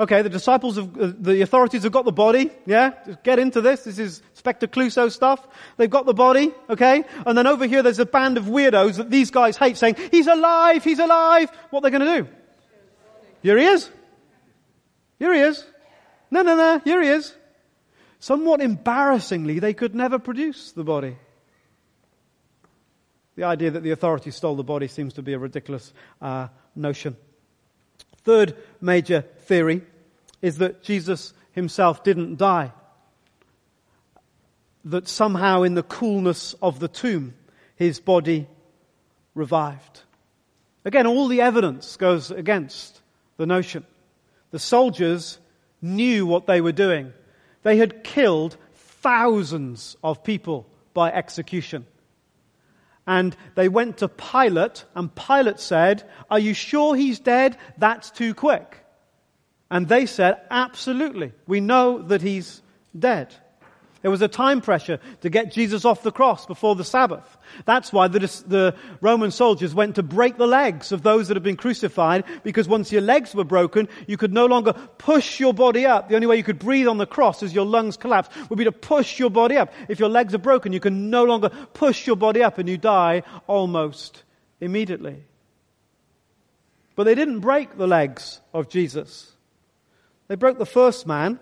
Okay, 0.00 0.22
the 0.22 0.30
disciples 0.30 0.78
of, 0.78 0.96
uh, 0.96 1.12
the 1.18 1.42
authorities 1.42 1.82
have 1.82 1.92
got 1.92 2.06
the 2.06 2.12
body, 2.12 2.50
yeah? 2.64 2.92
Just 3.04 3.22
get 3.22 3.38
into 3.38 3.60
this. 3.60 3.84
This 3.84 3.98
is 3.98 4.22
Spectre 4.32 4.66
Clouseau 4.66 5.12
stuff. 5.12 5.46
They've 5.76 5.90
got 5.90 6.06
the 6.06 6.14
body, 6.14 6.54
okay? 6.70 7.04
And 7.26 7.36
then 7.36 7.46
over 7.46 7.66
here 7.66 7.82
there's 7.82 7.98
a 7.98 8.06
band 8.06 8.38
of 8.38 8.44
weirdos 8.44 8.96
that 8.96 9.10
these 9.10 9.30
guys 9.30 9.58
hate 9.58 9.76
saying, 9.76 9.96
he's 10.10 10.26
alive, 10.26 10.82
he's 10.82 11.00
alive. 11.00 11.50
What 11.68 11.80
are 11.80 11.90
they 11.90 11.98
going 11.98 12.06
to 12.06 12.22
do? 12.22 12.28
Here 13.42 13.58
he 13.58 13.64
is. 13.64 13.90
Here 15.18 15.34
he 15.34 15.40
is. 15.40 15.64
No, 16.30 16.42
no, 16.42 16.56
no. 16.56 16.78
Here 16.84 17.02
he 17.02 17.08
is. 17.08 17.34
Somewhat 18.18 18.60
embarrassingly, 18.60 19.58
they 19.58 19.74
could 19.74 19.94
never 19.94 20.18
produce 20.18 20.72
the 20.72 20.84
body. 20.84 21.16
The 23.36 23.44
idea 23.44 23.70
that 23.70 23.82
the 23.82 23.92
authorities 23.92 24.36
stole 24.36 24.56
the 24.56 24.62
body 24.62 24.88
seems 24.88 25.14
to 25.14 25.22
be 25.22 25.32
a 25.32 25.38
ridiculous 25.38 25.92
uh, 26.20 26.48
notion. 26.76 27.16
Third 28.24 28.56
major 28.80 29.22
theory 29.40 29.82
is 30.42 30.58
that 30.58 30.82
Jesus 30.82 31.32
himself 31.52 32.04
didn't 32.04 32.36
die. 32.36 32.72
That 34.84 35.08
somehow 35.08 35.62
in 35.62 35.74
the 35.74 35.82
coolness 35.82 36.54
of 36.60 36.80
the 36.80 36.88
tomb, 36.88 37.34
his 37.76 38.00
body 38.00 38.46
revived. 39.34 40.02
Again, 40.84 41.06
all 41.06 41.28
the 41.28 41.40
evidence 41.40 41.96
goes 41.96 42.30
against 42.30 42.99
the 43.40 43.46
notion. 43.46 43.84
The 44.50 44.58
soldiers 44.58 45.38
knew 45.80 46.26
what 46.26 46.46
they 46.46 46.60
were 46.60 46.72
doing. 46.72 47.14
They 47.62 47.78
had 47.78 48.04
killed 48.04 48.58
thousands 48.74 49.96
of 50.04 50.22
people 50.22 50.66
by 50.92 51.10
execution. 51.10 51.86
And 53.06 53.34
they 53.54 53.68
went 53.68 53.96
to 53.98 54.08
Pilate, 54.08 54.84
and 54.94 55.14
Pilate 55.14 55.58
said, 55.58 56.06
Are 56.30 56.38
you 56.38 56.52
sure 56.52 56.94
he's 56.94 57.18
dead? 57.18 57.56
That's 57.78 58.10
too 58.10 58.34
quick. 58.34 58.84
And 59.70 59.88
they 59.88 60.04
said, 60.04 60.42
Absolutely. 60.50 61.32
We 61.46 61.60
know 61.60 62.02
that 62.02 62.20
he's 62.20 62.60
dead. 62.96 63.34
There 64.02 64.10
was 64.10 64.22
a 64.22 64.28
time 64.28 64.62
pressure 64.62 64.98
to 65.20 65.28
get 65.28 65.52
Jesus 65.52 65.84
off 65.84 66.02
the 66.02 66.12
cross 66.12 66.46
before 66.46 66.74
the 66.74 66.84
Sabbath. 66.84 67.36
That's 67.66 67.92
why 67.92 68.08
the, 68.08 68.20
the, 68.46 68.74
Roman 69.02 69.30
soldiers 69.30 69.74
went 69.74 69.96
to 69.96 70.02
break 70.02 70.38
the 70.38 70.46
legs 70.46 70.90
of 70.90 71.02
those 71.02 71.28
that 71.28 71.34
had 71.34 71.42
been 71.42 71.56
crucified, 71.56 72.24
because 72.42 72.66
once 72.66 72.90
your 72.90 73.02
legs 73.02 73.34
were 73.34 73.44
broken, 73.44 73.88
you 74.06 74.16
could 74.16 74.32
no 74.32 74.46
longer 74.46 74.72
push 74.96 75.38
your 75.38 75.52
body 75.52 75.84
up. 75.84 76.08
The 76.08 76.14
only 76.14 76.26
way 76.26 76.36
you 76.36 76.42
could 76.42 76.58
breathe 76.58 76.88
on 76.88 76.96
the 76.96 77.06
cross 77.06 77.42
as 77.42 77.54
your 77.54 77.66
lungs 77.66 77.98
collapsed 77.98 78.32
would 78.48 78.58
be 78.58 78.64
to 78.64 78.72
push 78.72 79.18
your 79.18 79.30
body 79.30 79.56
up. 79.56 79.70
If 79.88 80.00
your 80.00 80.08
legs 80.08 80.34
are 80.34 80.38
broken, 80.38 80.72
you 80.72 80.80
can 80.80 81.10
no 81.10 81.24
longer 81.24 81.50
push 81.74 82.06
your 82.06 82.16
body 82.16 82.42
up 82.42 82.56
and 82.56 82.68
you 82.68 82.78
die 82.78 83.22
almost 83.46 84.22
immediately. 84.62 85.24
But 86.96 87.04
they 87.04 87.14
didn't 87.14 87.40
break 87.40 87.76
the 87.76 87.86
legs 87.86 88.40
of 88.54 88.70
Jesus. 88.70 89.32
They 90.28 90.36
broke 90.36 90.58
the 90.58 90.66
first 90.66 91.06
man 91.06 91.38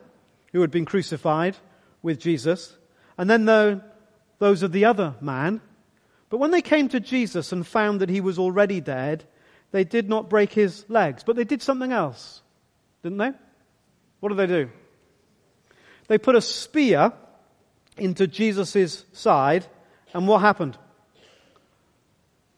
who 0.53 0.61
had 0.61 0.71
been 0.73 0.87
crucified 0.87 1.57
with 2.03 2.21
Jesus, 2.21 2.77
and 3.17 3.29
then 3.29 3.45
the, 3.45 3.83
those 4.39 4.63
of 4.63 4.73
the 4.73 4.85
other 4.85 5.15
man. 5.21 5.61
But 6.31 6.39
when 6.39 6.51
they 6.51 6.63
came 6.63 6.89
to 6.91 7.01
Jesus 7.01 7.53
and 7.53 7.67
found 7.67 8.01
that 8.01 8.09
he 8.09 8.21
was 8.21 8.39
already 8.39 8.81
dead, 8.81 9.25
they 9.71 9.85
did 9.85 10.09
not 10.09 10.31
break 10.31 10.53
his 10.53 10.85
legs, 10.89 11.23
but 11.25 11.37
they 11.37 11.45
did 11.45 11.63
something 11.63 11.93
else, 11.93 12.43
didn't 13.03 13.19
they? 13.19 13.33
What 14.21 14.31
did 14.31 14.39
they 14.39 14.47
do? 14.47 14.71
They 16.09 16.19
put 16.19 16.37
a 16.37 16.41
spear 16.41 17.13
into 17.97 18.27
Jesus' 18.27 19.05
side, 19.13 19.67
and 20.15 20.27
what 20.27 20.41
happened? 20.41 20.79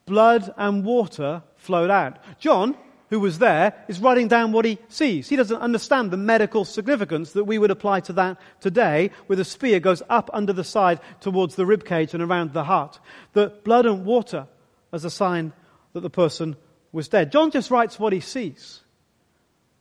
Blood 0.06 0.52
and 0.56 0.84
water 0.84 1.42
flowed 1.56 1.90
out. 1.90 2.18
John, 2.38 2.76
who 3.10 3.20
was 3.20 3.38
there, 3.38 3.74
is 3.88 3.98
writing 3.98 4.28
down 4.28 4.52
what 4.52 4.64
he 4.64 4.78
sees. 4.88 5.28
He 5.28 5.36
doesn't 5.36 5.60
understand 5.60 6.10
the 6.10 6.16
medical 6.16 6.64
significance 6.64 7.32
that 7.32 7.44
we 7.44 7.58
would 7.58 7.72
apply 7.72 8.00
to 8.00 8.12
that 8.14 8.38
today, 8.60 9.10
where 9.26 9.36
the 9.36 9.44
spear 9.44 9.80
goes 9.80 10.02
up 10.08 10.30
under 10.32 10.52
the 10.52 10.64
side 10.64 11.00
towards 11.20 11.56
the 11.56 11.66
rib 11.66 11.84
cage 11.84 12.14
and 12.14 12.22
around 12.22 12.52
the 12.52 12.64
heart. 12.64 13.00
The 13.32 13.48
blood 13.64 13.84
and 13.84 14.04
water 14.04 14.46
as 14.92 15.04
a 15.04 15.10
sign 15.10 15.52
that 15.92 16.00
the 16.00 16.10
person 16.10 16.56
was 16.92 17.08
dead. 17.08 17.32
John 17.32 17.50
just 17.50 17.70
writes 17.70 17.98
what 17.98 18.12
he 18.12 18.20
sees, 18.20 18.80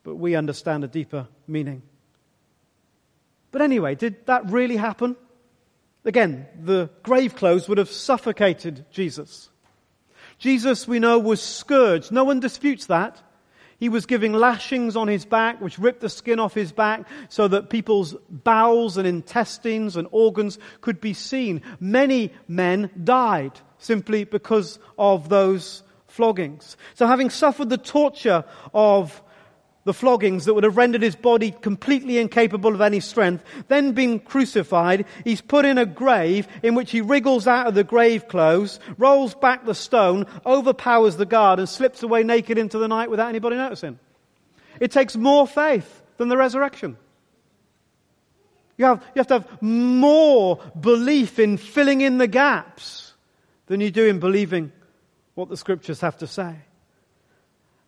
but 0.04 0.16
we 0.16 0.36
understand 0.36 0.84
a 0.84 0.88
deeper 0.88 1.28
meaning. 1.48 1.84
But 3.52 3.62
anyway, 3.62 3.96
did 3.96 4.26
that 4.26 4.50
really 4.50 4.78
happen? 4.78 5.16
Again, 6.04 6.48
the 6.60 6.90
grave 7.04 7.36
clothes 7.36 7.68
would 7.68 7.78
have 7.78 7.90
suffocated 7.90 8.86
Jesus. 8.92 9.50
Jesus, 10.40 10.88
we 10.88 11.00
know, 11.00 11.20
was 11.20 11.42
scourged. 11.42 12.12
No 12.12 12.24
one 12.24 12.40
disputes 12.40 12.88
that. 12.88 13.22
He 13.78 13.88
was 13.88 14.06
giving 14.06 14.34
lashings 14.34 14.98
on 14.98 15.08
his 15.08 15.26
back, 15.26 15.62
which 15.62 15.80
ripped 15.80 16.02
the 16.02 16.10
skin 16.10 16.40
off 16.40 16.54
his 16.54 16.72
back 16.72 17.08
so 17.30 17.48
that 17.48 17.70
people's 17.70 18.14
bowels 18.30 18.98
and 18.98 19.08
intestines 19.08 19.96
and 19.96 20.08
organs 20.12 20.60
could 20.82 21.00
be 21.00 21.14
seen. 21.14 21.62
Many 21.80 22.34
men 22.48 22.90
died 23.02 23.54
simply 23.78 24.26
because 24.26 24.80
of 24.98 25.30
those 25.30 25.84
floggings. 26.08 26.76
So 26.96 27.08
having 27.08 27.30
suffered 27.30 27.70
the 27.70 27.78
torture 27.78 28.44
of 28.74 29.22
the 29.86 29.94
floggings 29.94 30.46
that 30.46 30.54
would 30.54 30.64
have 30.64 30.78
rendered 30.78 31.02
his 31.02 31.16
body 31.16 31.52
completely 31.52 32.18
incapable 32.18 32.74
of 32.74 32.82
any 32.82 33.00
strength, 33.00 33.44
then 33.70 33.94
being 33.94 34.20
crucified, 34.20 35.06
he's 35.24 35.42
put 35.42 35.66
in 35.66 35.78
a 35.78 35.86
grave 35.86 36.48
in 36.62 36.76
which 36.76 36.92
he 36.92 37.02
wriggles 37.02 37.48
out 37.48 37.68
of 37.68 37.76
the 37.76 37.84
grave 37.84 38.28
clothes, 38.28 38.80
rolls 38.98 39.34
back 39.36 39.66
the 39.66 39.74
stone, 39.74 40.26
overpowers 40.46 41.16
the 41.16 41.26
guard, 41.26 41.60
and 41.60 41.70
slips 41.70 42.04
away 42.04 42.24
naked 42.24 42.58
into 42.58 42.78
the 42.78 42.88
night 42.88 43.10
without 43.10 43.30
anybody 43.30 43.56
noticing. 43.56 43.98
It 44.80 44.92
takes 44.92 45.16
more 45.16 45.48
faith 45.48 46.02
than 46.18 46.28
the 46.28 46.38
resurrection. 46.38 46.98
You 48.78 48.86
have, 48.86 49.04
you 49.14 49.20
have 49.20 49.28
to 49.28 49.34
have 49.34 49.62
more 49.62 50.58
belief 50.80 51.38
in 51.40 51.58
filling 51.58 52.02
in 52.02 52.18
the 52.18 52.28
gaps 52.28 53.14
than 53.66 53.82
you 53.82 53.92
do 53.92 54.08
in 54.08 54.20
believing 54.20 54.72
what 55.36 55.50
the 55.50 55.58
scriptures 55.58 56.02
have 56.02 56.18
to 56.20 56.28
say. 56.28 56.56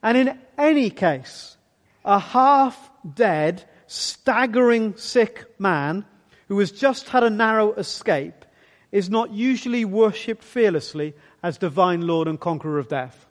And 0.03 0.17
in 0.17 0.39
any 0.57 0.89
case, 0.89 1.57
a 2.03 2.19
half 2.19 2.89
dead, 3.13 3.63
staggering 3.87 4.95
sick 4.97 5.45
man 5.59 6.05
who 6.47 6.59
has 6.59 6.71
just 6.71 7.09
had 7.09 7.23
a 7.23 7.29
narrow 7.29 7.73
escape 7.73 8.45
is 8.91 9.09
not 9.09 9.31
usually 9.31 9.85
worshipped 9.85 10.43
fearlessly 10.43 11.13
as 11.41 11.57
divine 11.57 12.05
Lord 12.07 12.27
and 12.27 12.39
conqueror 12.39 12.77
of 12.77 12.89
death. 12.89 13.25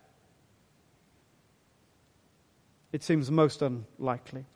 It 2.92 3.02
seems 3.02 3.30
most 3.30 3.62
unlikely. 3.62 4.46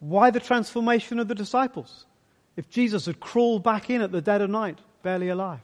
Why 0.00 0.30
the 0.30 0.40
transformation 0.40 1.18
of 1.18 1.28
the 1.28 1.34
disciples? 1.34 2.06
If 2.56 2.70
Jesus 2.70 3.06
had 3.06 3.20
crawled 3.20 3.62
back 3.62 3.90
in 3.90 4.00
at 4.00 4.10
the 4.10 4.20
dead 4.20 4.40
of 4.40 4.50
night, 4.50 4.78
barely 5.02 5.28
alive. 5.28 5.60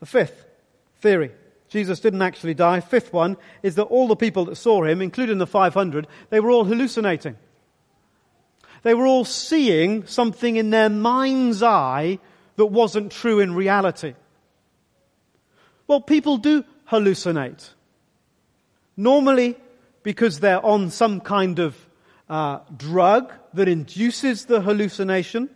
The 0.00 0.06
fifth 0.06 0.44
theory 1.00 1.32
Jesus 1.68 2.00
didn't 2.00 2.22
actually 2.22 2.54
die. 2.54 2.80
Fifth 2.80 3.12
one 3.12 3.36
is 3.62 3.74
that 3.74 3.84
all 3.84 4.08
the 4.08 4.16
people 4.16 4.44
that 4.46 4.56
saw 4.56 4.84
him, 4.84 5.02
including 5.02 5.38
the 5.38 5.46
500, 5.46 6.06
they 6.30 6.40
were 6.40 6.50
all 6.50 6.64
hallucinating. 6.64 7.36
They 8.82 8.94
were 8.94 9.06
all 9.06 9.24
seeing 9.24 10.06
something 10.06 10.56
in 10.56 10.70
their 10.70 10.88
mind's 10.88 11.62
eye 11.62 12.18
that 12.56 12.66
wasn't 12.66 13.12
true 13.12 13.40
in 13.40 13.54
reality. 13.54 14.14
Well, 15.88 16.00
people 16.00 16.38
do 16.38 16.64
hallucinate. 16.90 17.70
Normally 18.96 19.56
because 20.06 20.38
they're 20.38 20.64
on 20.64 20.88
some 20.90 21.20
kind 21.20 21.58
of 21.58 21.76
uh, 22.28 22.60
drug 22.76 23.32
that 23.54 23.66
induces 23.66 24.44
the 24.44 24.60
hallucination 24.60 25.50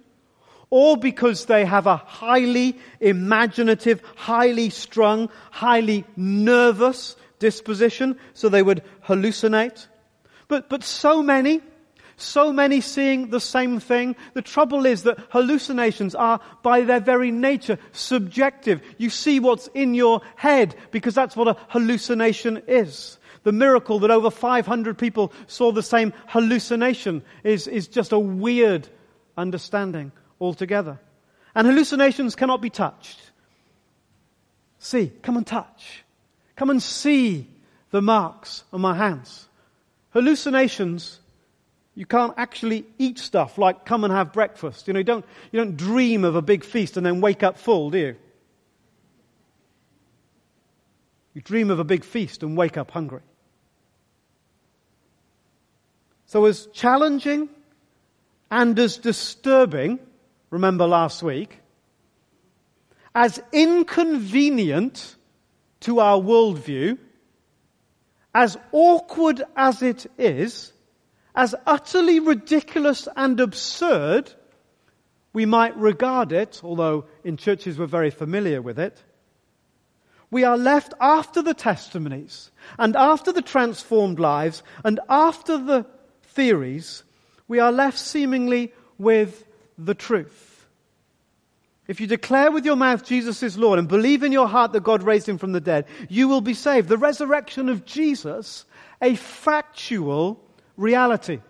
or 0.70 0.96
because 0.96 1.46
they 1.46 1.64
have 1.64 1.86
a 1.86 1.96
highly 1.96 2.78
imaginative, 3.00 4.02
highly 4.16 4.70
strung, 4.70 5.28
highly 5.50 6.04
nervous 6.16 7.16
disposition, 7.40 8.18
so 8.34 8.48
they 8.48 8.62
would 8.62 8.82
hallucinate. 9.04 9.88
But, 10.46 10.68
but 10.68 10.84
so 10.84 11.22
many, 11.22 11.60
so 12.16 12.52
many 12.52 12.80
seeing 12.80 13.30
the 13.30 13.40
same 13.40 13.80
thing. 13.80 14.14
The 14.34 14.42
trouble 14.42 14.86
is 14.86 15.02
that 15.02 15.18
hallucinations 15.30 16.14
are, 16.14 16.40
by 16.62 16.82
their 16.82 17.00
very 17.00 17.32
nature, 17.32 17.78
subjective. 17.92 18.80
You 18.96 19.10
see 19.10 19.40
what's 19.40 19.66
in 19.68 19.94
your 19.94 20.20
head 20.36 20.76
because 20.92 21.14
that's 21.14 21.34
what 21.36 21.48
a 21.48 21.56
hallucination 21.68 22.62
is. 22.68 23.18
The 23.42 23.52
miracle 23.52 24.00
that 24.00 24.10
over 24.10 24.30
500 24.30 24.98
people 24.98 25.32
saw 25.46 25.72
the 25.72 25.82
same 25.82 26.12
hallucination 26.26 27.22
is, 27.42 27.66
is 27.66 27.88
just 27.88 28.12
a 28.12 28.18
weird 28.18 28.86
understanding 29.36 30.12
altogether. 30.40 30.98
And 31.54 31.66
hallucinations 31.66 32.36
cannot 32.36 32.60
be 32.60 32.70
touched. 32.70 33.18
See, 34.78 35.12
come 35.22 35.36
and 35.36 35.46
touch. 35.46 36.04
Come 36.56 36.70
and 36.70 36.82
see 36.82 37.48
the 37.90 38.00
marks 38.00 38.64
on 38.72 38.80
my 38.80 38.94
hands. 38.94 39.48
Hallucinations, 40.10 41.20
you 41.94 42.06
can't 42.06 42.34
actually 42.36 42.84
eat 42.98 43.18
stuff 43.18 43.58
like 43.58 43.84
come 43.84 44.04
and 44.04 44.12
have 44.12 44.32
breakfast. 44.32 44.86
You 44.86 44.94
know, 44.94 44.98
you 44.98 45.04
don't, 45.04 45.24
you 45.52 45.58
don't 45.58 45.76
dream 45.76 46.24
of 46.24 46.36
a 46.36 46.42
big 46.42 46.64
feast 46.64 46.96
and 46.96 47.04
then 47.04 47.20
wake 47.20 47.42
up 47.42 47.58
full, 47.58 47.90
do 47.90 47.98
you? 47.98 48.16
You 51.34 51.42
dream 51.42 51.70
of 51.70 51.78
a 51.78 51.84
big 51.84 52.04
feast 52.04 52.42
and 52.42 52.56
wake 52.56 52.76
up 52.76 52.90
hungry. 52.90 53.20
So 56.26 56.44
as 56.44 56.66
challenging 56.66 57.48
and 58.50 58.78
as 58.78 58.98
disturbing 58.98 59.98
remember 60.50 60.86
last 60.86 61.22
week, 61.22 61.60
as 63.14 63.42
inconvenient 63.52 65.16
to 65.80 66.00
our 66.00 66.18
worldview, 66.18 66.98
as 68.34 68.56
awkward 68.72 69.42
as 69.56 69.82
it 69.82 70.06
is, 70.18 70.72
as 71.34 71.54
utterly 71.66 72.20
ridiculous 72.20 73.08
and 73.16 73.40
absurd, 73.40 74.32
we 75.32 75.46
might 75.46 75.76
regard 75.76 76.32
it, 76.32 76.60
although 76.62 77.06
in 77.24 77.36
churches 77.36 77.78
we're 77.78 77.86
very 77.86 78.10
familiar 78.10 78.60
with 78.60 78.78
it, 78.78 79.02
we 80.30 80.44
are 80.44 80.58
left 80.58 80.94
after 81.00 81.42
the 81.42 81.54
testimonies 81.54 82.50
and 82.78 82.94
after 82.94 83.32
the 83.32 83.42
transformed 83.42 84.20
lives 84.20 84.62
and 84.84 85.00
after 85.08 85.58
the 85.58 85.86
theories, 86.22 87.02
we 87.48 87.58
are 87.58 87.72
left 87.72 87.98
seemingly 87.98 88.72
with 88.96 89.44
the 89.84 89.94
truth. 89.94 90.66
If 91.88 92.00
you 92.00 92.06
declare 92.06 92.52
with 92.52 92.64
your 92.64 92.76
mouth 92.76 93.04
Jesus 93.04 93.42
is 93.42 93.58
Lord 93.58 93.78
and 93.78 93.88
believe 93.88 94.22
in 94.22 94.30
your 94.30 94.46
heart 94.46 94.72
that 94.72 94.84
God 94.84 95.02
raised 95.02 95.28
him 95.28 95.38
from 95.38 95.52
the 95.52 95.60
dead, 95.60 95.86
you 96.08 96.28
will 96.28 96.40
be 96.40 96.54
saved. 96.54 96.88
The 96.88 96.96
resurrection 96.96 97.68
of 97.68 97.84
Jesus, 97.84 98.64
a 99.02 99.16
factual 99.16 100.40
reality. 100.76 101.40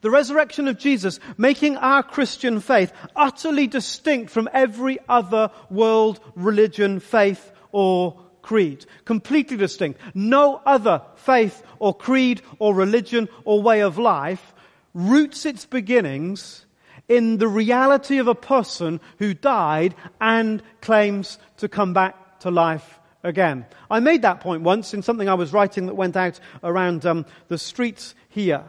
The 0.00 0.10
resurrection 0.10 0.68
of 0.68 0.78
Jesus 0.78 1.20
making 1.36 1.76
our 1.76 2.02
Christian 2.02 2.60
faith 2.60 2.92
utterly 3.16 3.66
distinct 3.66 4.30
from 4.30 4.48
every 4.52 4.98
other 5.08 5.50
world 5.70 6.20
religion, 6.34 7.00
faith, 7.00 7.52
or 7.72 8.20
creed. 8.42 8.84
Completely 9.04 9.56
distinct. 9.56 10.00
No 10.14 10.60
other 10.66 11.02
faith 11.14 11.62
or 11.78 11.94
creed 11.94 12.42
or 12.58 12.74
religion 12.74 13.28
or 13.44 13.62
way 13.62 13.80
of 13.80 13.98
life 13.98 14.52
roots 14.94 15.46
its 15.46 15.64
beginnings 15.64 16.66
in 17.08 17.38
the 17.38 17.48
reality 17.48 18.18
of 18.18 18.28
a 18.28 18.34
person 18.34 19.00
who 19.18 19.34
died 19.34 19.94
and 20.20 20.62
claims 20.80 21.38
to 21.56 21.68
come 21.68 21.92
back 21.92 22.40
to 22.40 22.50
life 22.50 23.00
again. 23.22 23.66
I 23.90 24.00
made 24.00 24.22
that 24.22 24.40
point 24.40 24.62
once 24.62 24.94
in 24.94 25.02
something 25.02 25.28
I 25.28 25.34
was 25.34 25.52
writing 25.52 25.86
that 25.86 25.94
went 25.94 26.16
out 26.16 26.38
around 26.62 27.06
um, 27.06 27.26
the 27.48 27.58
streets 27.58 28.14
here. 28.28 28.64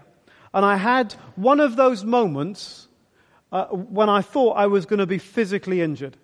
And 0.53 0.65
I 0.65 0.77
had 0.77 1.13
one 1.35 1.59
of 1.59 1.75
those 1.75 2.03
moments 2.03 2.87
uh, 3.51 3.65
when 3.67 4.09
I 4.09 4.21
thought 4.21 4.53
I 4.53 4.67
was 4.67 4.85
going 4.85 4.99
to 4.99 5.05
be 5.05 5.17
physically 5.17 5.81
injured. 5.81 6.17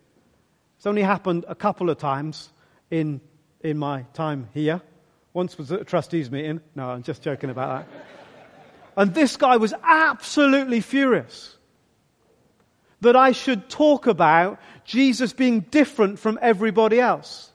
It's 0.78 0.88
only 0.88 1.04
happened 1.04 1.46
a 1.48 1.56
couple 1.56 1.90
of 1.90 1.98
times 1.98 2.50
in, 2.90 3.22
in 3.62 3.78
my 3.78 4.04
time 4.14 4.50
here. 4.54 4.82
Once 5.34 5.58
was 5.58 5.72
at 5.72 5.82
a 5.82 5.84
trustees 5.84 6.32
meeting. 6.32 6.62
No, 6.76 6.90
I'm 6.90 7.04
just 7.04 7.22
joking 7.22 7.50
about 7.50 7.88
that. 7.88 8.06
and 8.98 9.14
this 9.14 9.36
guy 9.36 9.58
was 9.58 9.74
absolutely 9.84 10.82
furious 10.82 11.55
that 13.06 13.16
I 13.16 13.32
should 13.32 13.70
talk 13.70 14.08
about 14.08 14.60
Jesus 14.84 15.34
being 15.34 15.62
different 15.62 16.20
from 16.20 16.38
everybody 16.42 17.00
else. 17.00 17.52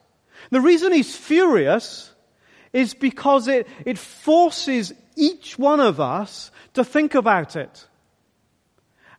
The 0.50 0.60
reason 0.60 0.92
he's 0.92 1.14
furious 1.14 2.12
is 2.72 2.94
because 2.94 3.46
it, 3.48 3.68
it 3.84 3.98
forces 3.98 4.92
each 5.16 5.58
one 5.58 5.80
of 5.80 6.00
us 6.00 6.50
to 6.74 6.84
think 6.84 7.14
about 7.14 7.56
it. 7.56 7.86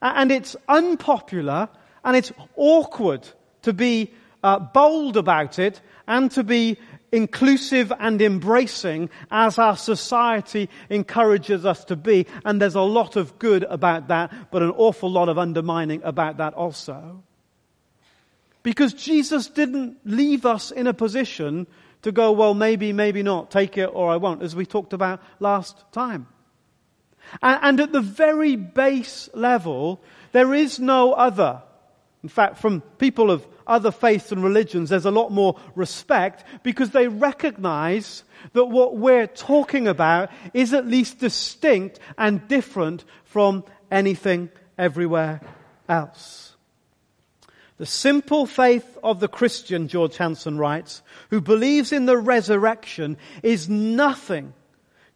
And 0.02 0.32
it's 0.32 0.56
unpopular 0.68 1.70
and 2.04 2.16
it's 2.16 2.32
awkward 2.56 3.28
to 3.62 3.74
be 3.74 4.12
uh, 4.44 4.60
bold 4.60 5.18
about 5.18 5.60
it 5.60 5.80
and 6.08 6.32
to 6.32 6.44
be 6.44 6.78
inclusive 7.12 7.92
and 8.00 8.22
embracing 8.22 9.10
as 9.30 9.58
our 9.58 9.76
society 9.76 10.70
encourages 10.90 11.66
us 11.66 11.84
to 11.86 11.96
be. 11.96 12.26
And 12.46 12.62
there's 12.62 12.76
a 12.76 12.82
lot 12.82 13.16
of 13.16 13.38
good 13.40 13.64
about 13.64 14.08
that, 14.08 14.52
but 14.52 14.62
an 14.62 14.72
awful 14.72 15.12
lot 15.12 15.30
of 15.30 15.38
undermining 15.38 16.02
about 16.04 16.38
that 16.38 16.54
also. 16.54 17.24
Because 18.64 18.94
Jesus 18.94 19.48
didn't 19.48 19.98
leave 20.06 20.46
us 20.46 20.72
in 20.72 20.88
a 20.88 20.94
position 20.94 21.68
to 22.04 22.12
go, 22.12 22.32
well, 22.32 22.54
maybe, 22.54 22.94
maybe 22.94 23.24
not, 23.24 23.52
take 23.52 23.78
it 23.78 23.90
or 23.92 24.12
I 24.12 24.18
won't, 24.18 24.42
as 24.42 24.56
we 24.56 24.66
talked 24.66 24.94
about 24.94 25.22
last 25.40 25.84
time. 25.92 26.28
And, 27.42 27.60
and 27.64 27.80
at 27.80 27.92
the 27.92 28.02
very 28.02 28.56
base 28.56 29.30
level, 29.34 30.02
there 30.32 30.54
is 30.54 30.80
no 30.80 31.14
other. 31.14 31.62
In 32.24 32.30
fact, 32.30 32.60
from 32.60 32.82
people 32.98 33.32
of 33.32 33.46
other 33.72 33.92
faiths 33.92 34.32
and 34.32 34.44
religions, 34.44 34.90
there's 34.90 35.06
a 35.06 35.12
lot 35.12 35.32
more 35.32 35.58
respect 35.76 36.44
because 36.62 36.92
they 36.92 37.08
recognize 37.08 38.24
that 38.54 38.66
what 38.66 38.98
we're 38.98 39.28
talking 39.28 39.88
about 39.88 40.30
is 40.54 40.74
at 40.74 40.86
least 40.86 41.20
distinct 41.20 42.00
and 42.18 42.48
different 42.48 43.06
from 43.24 43.64
anything 43.90 44.50
everywhere 44.78 45.42
else. 45.88 46.56
The 47.78 47.86
simple 47.86 48.46
faith 48.46 48.98
of 49.04 49.20
the 49.20 49.28
Christian, 49.28 49.88
George 49.88 50.18
Hansen 50.18 50.58
writes, 50.58 51.02
who 51.30 51.42
believes 51.42 51.92
in 51.92 52.06
the 52.06 52.18
resurrection 52.18 53.18
is 53.42 53.70
nothing 53.70 54.54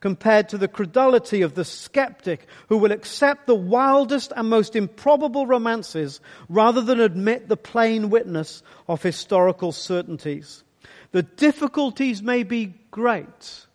compared 0.05 0.49
to 0.49 0.59
the 0.59 0.67
credulity 0.67 1.41
of 1.41 1.55
the 1.55 1.65
skeptic 1.65 2.45
who 2.69 2.77
will 2.77 2.91
accept 2.91 3.47
the 3.47 3.55
wildest 3.55 4.31
and 4.35 4.47
most 4.47 4.75
improbable 4.75 5.47
romances 5.47 6.21
rather 6.47 6.79
than 6.79 6.99
admit 6.99 7.47
the 7.47 7.57
plain 7.57 8.11
witness 8.11 8.61
of 8.87 9.01
historical 9.01 9.71
certainties. 9.71 10.63
The 11.11 11.23
difficulties 11.23 12.21
may 12.21 12.43
be 12.43 12.75
great, 12.91 13.65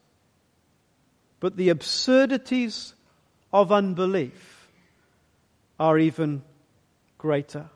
but 1.40 1.56
the 1.56 1.70
absurdities 1.70 2.94
of 3.52 3.72
unbelief 3.72 4.68
are 5.80 5.98
even 5.98 6.44
greater. 7.18 7.68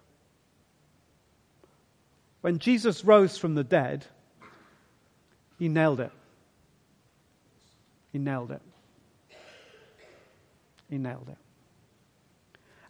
When 2.40 2.60
Jesus 2.60 3.04
rose 3.04 3.36
from 3.36 3.56
the 3.56 3.64
dead, 3.64 4.06
he 5.58 5.68
nailed 5.68 5.98
it. 5.98 6.12
He 8.14 8.20
nailed 8.20 8.52
it. 8.52 8.62
He 10.88 10.98
nailed 10.98 11.28
it. 11.28 11.36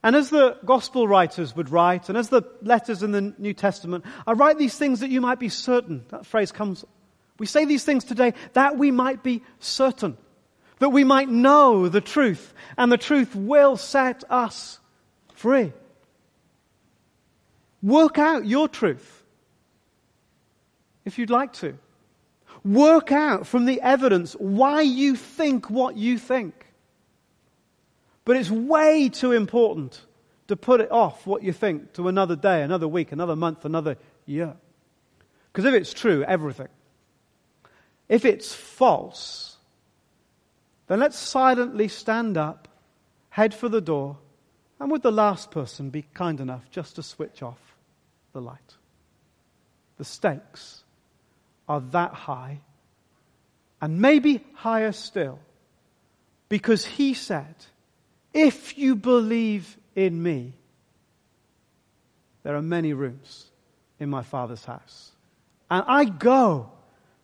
And 0.02 0.14
as 0.14 0.28
the 0.28 0.58
gospel 0.66 1.08
writers 1.08 1.56
would 1.56 1.70
write, 1.70 2.10
and 2.10 2.18
as 2.18 2.28
the 2.28 2.42
letters 2.60 3.02
in 3.02 3.12
the 3.12 3.32
New 3.38 3.54
Testament, 3.54 4.04
I 4.26 4.32
write 4.32 4.58
these 4.58 4.76
things 4.76 5.00
that 5.00 5.08
you 5.08 5.22
might 5.22 5.40
be 5.40 5.48
certain. 5.48 6.04
That 6.10 6.26
phrase 6.26 6.52
comes. 6.52 6.84
We 7.38 7.46
say 7.46 7.64
these 7.64 7.84
things 7.84 8.04
today 8.04 8.34
that 8.52 8.76
we 8.76 8.90
might 8.90 9.22
be 9.22 9.42
certain. 9.60 10.18
That 10.80 10.90
we 10.90 11.04
might 11.04 11.30
know 11.30 11.88
the 11.88 12.02
truth, 12.02 12.52
and 12.76 12.92
the 12.92 12.98
truth 12.98 13.34
will 13.34 13.78
set 13.78 14.24
us 14.28 14.78
free. 15.32 15.72
Work 17.82 18.18
out 18.18 18.44
your 18.44 18.68
truth 18.68 19.24
if 21.06 21.18
you'd 21.18 21.30
like 21.30 21.54
to. 21.54 21.78
Work 22.64 23.12
out 23.12 23.46
from 23.46 23.66
the 23.66 23.80
evidence 23.82 24.32
why 24.34 24.80
you 24.80 25.16
think 25.16 25.68
what 25.68 25.96
you 25.96 26.18
think. 26.18 26.66
But 28.24 28.36
it's 28.36 28.50
way 28.50 29.10
too 29.10 29.32
important 29.32 30.00
to 30.48 30.56
put 30.56 30.80
it 30.80 30.90
off 30.90 31.26
what 31.26 31.42
you 31.42 31.52
think 31.52 31.92
to 31.94 32.08
another 32.08 32.36
day, 32.36 32.62
another 32.62 32.88
week, 32.88 33.12
another 33.12 33.36
month, 33.36 33.64
another 33.64 33.96
year. 34.26 34.54
Because 35.52 35.66
if 35.66 35.74
it's 35.74 35.92
true, 35.92 36.24
everything. 36.24 36.68
If 38.08 38.24
it's 38.24 38.54
false, 38.54 39.56
then 40.86 41.00
let's 41.00 41.18
silently 41.18 41.88
stand 41.88 42.36
up, 42.36 42.68
head 43.30 43.54
for 43.54 43.68
the 43.68 43.80
door, 43.80 44.18
and 44.80 44.90
would 44.90 45.02
the 45.02 45.12
last 45.12 45.50
person 45.50 45.90
be 45.90 46.02
kind 46.14 46.40
enough 46.40 46.70
just 46.70 46.96
to 46.96 47.02
switch 47.02 47.42
off 47.42 47.76
the 48.32 48.40
light? 48.40 48.76
The 49.96 50.04
stakes 50.04 50.83
are 51.68 51.80
that 51.92 52.12
high, 52.12 52.60
and 53.80 54.00
maybe 54.00 54.44
higher 54.54 54.92
still, 54.92 55.38
because 56.48 56.84
he 56.84 57.14
said, 57.14 57.54
If 58.32 58.78
you 58.78 58.96
believe 58.96 59.76
in 59.94 60.22
me, 60.22 60.54
there 62.42 62.56
are 62.56 62.62
many 62.62 62.92
rooms 62.92 63.46
in 63.98 64.10
my 64.10 64.22
Father's 64.22 64.64
house. 64.64 65.10
And 65.70 65.84
I 65.86 66.04
go 66.04 66.70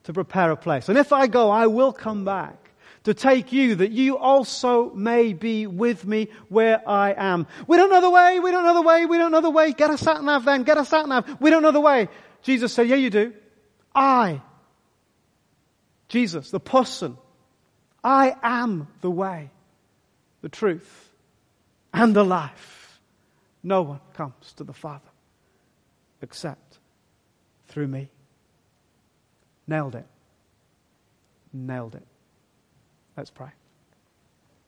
to 0.04 0.12
prepare 0.12 0.50
a 0.50 0.56
place. 0.56 0.88
And 0.88 0.98
if 0.98 1.12
I 1.12 1.26
go, 1.26 1.50
I 1.50 1.66
will 1.66 1.92
come 1.92 2.24
back 2.24 2.70
to 3.04 3.14
take 3.14 3.52
you 3.52 3.76
that 3.76 3.90
you 3.90 4.18
also 4.18 4.90
may 4.90 5.32
be 5.32 5.66
with 5.66 6.04
me 6.04 6.28
where 6.48 6.86
I 6.88 7.14
am. 7.16 7.46
We 7.66 7.76
don't 7.76 7.90
know 7.90 8.00
the 8.00 8.10
way, 8.10 8.40
we 8.40 8.50
don't 8.50 8.64
know 8.64 8.74
the 8.74 8.82
way, 8.82 9.06
we 9.06 9.18
don't 9.18 9.32
know 9.32 9.40
the 9.40 9.50
way. 9.50 9.72
Get 9.72 9.90
a 9.90 9.98
sat 9.98 10.22
nav 10.22 10.44
then, 10.44 10.64
get 10.64 10.78
a 10.78 10.84
sat 10.84 11.08
nav. 11.08 11.40
We 11.40 11.50
don't 11.50 11.62
know 11.62 11.72
the 11.72 11.80
way. 11.80 12.08
Jesus 12.42 12.72
said, 12.72 12.88
Yeah, 12.88 12.96
you 12.96 13.10
do. 13.10 13.32
I, 13.94 14.40
Jesus, 16.08 16.50
the 16.50 16.60
person, 16.60 17.16
I 18.02 18.34
am 18.42 18.88
the 19.00 19.10
way, 19.10 19.50
the 20.42 20.48
truth, 20.48 21.10
and 21.92 22.14
the 22.14 22.24
life. 22.24 23.00
No 23.62 23.82
one 23.82 24.00
comes 24.14 24.52
to 24.56 24.64
the 24.64 24.72
Father 24.72 25.00
except 26.22 26.78
through 27.68 27.88
me. 27.88 28.08
Nailed 29.66 29.94
it. 29.94 30.06
Nailed 31.52 31.94
it. 31.94 32.06
Let's 33.16 33.30
pray. 33.30 33.50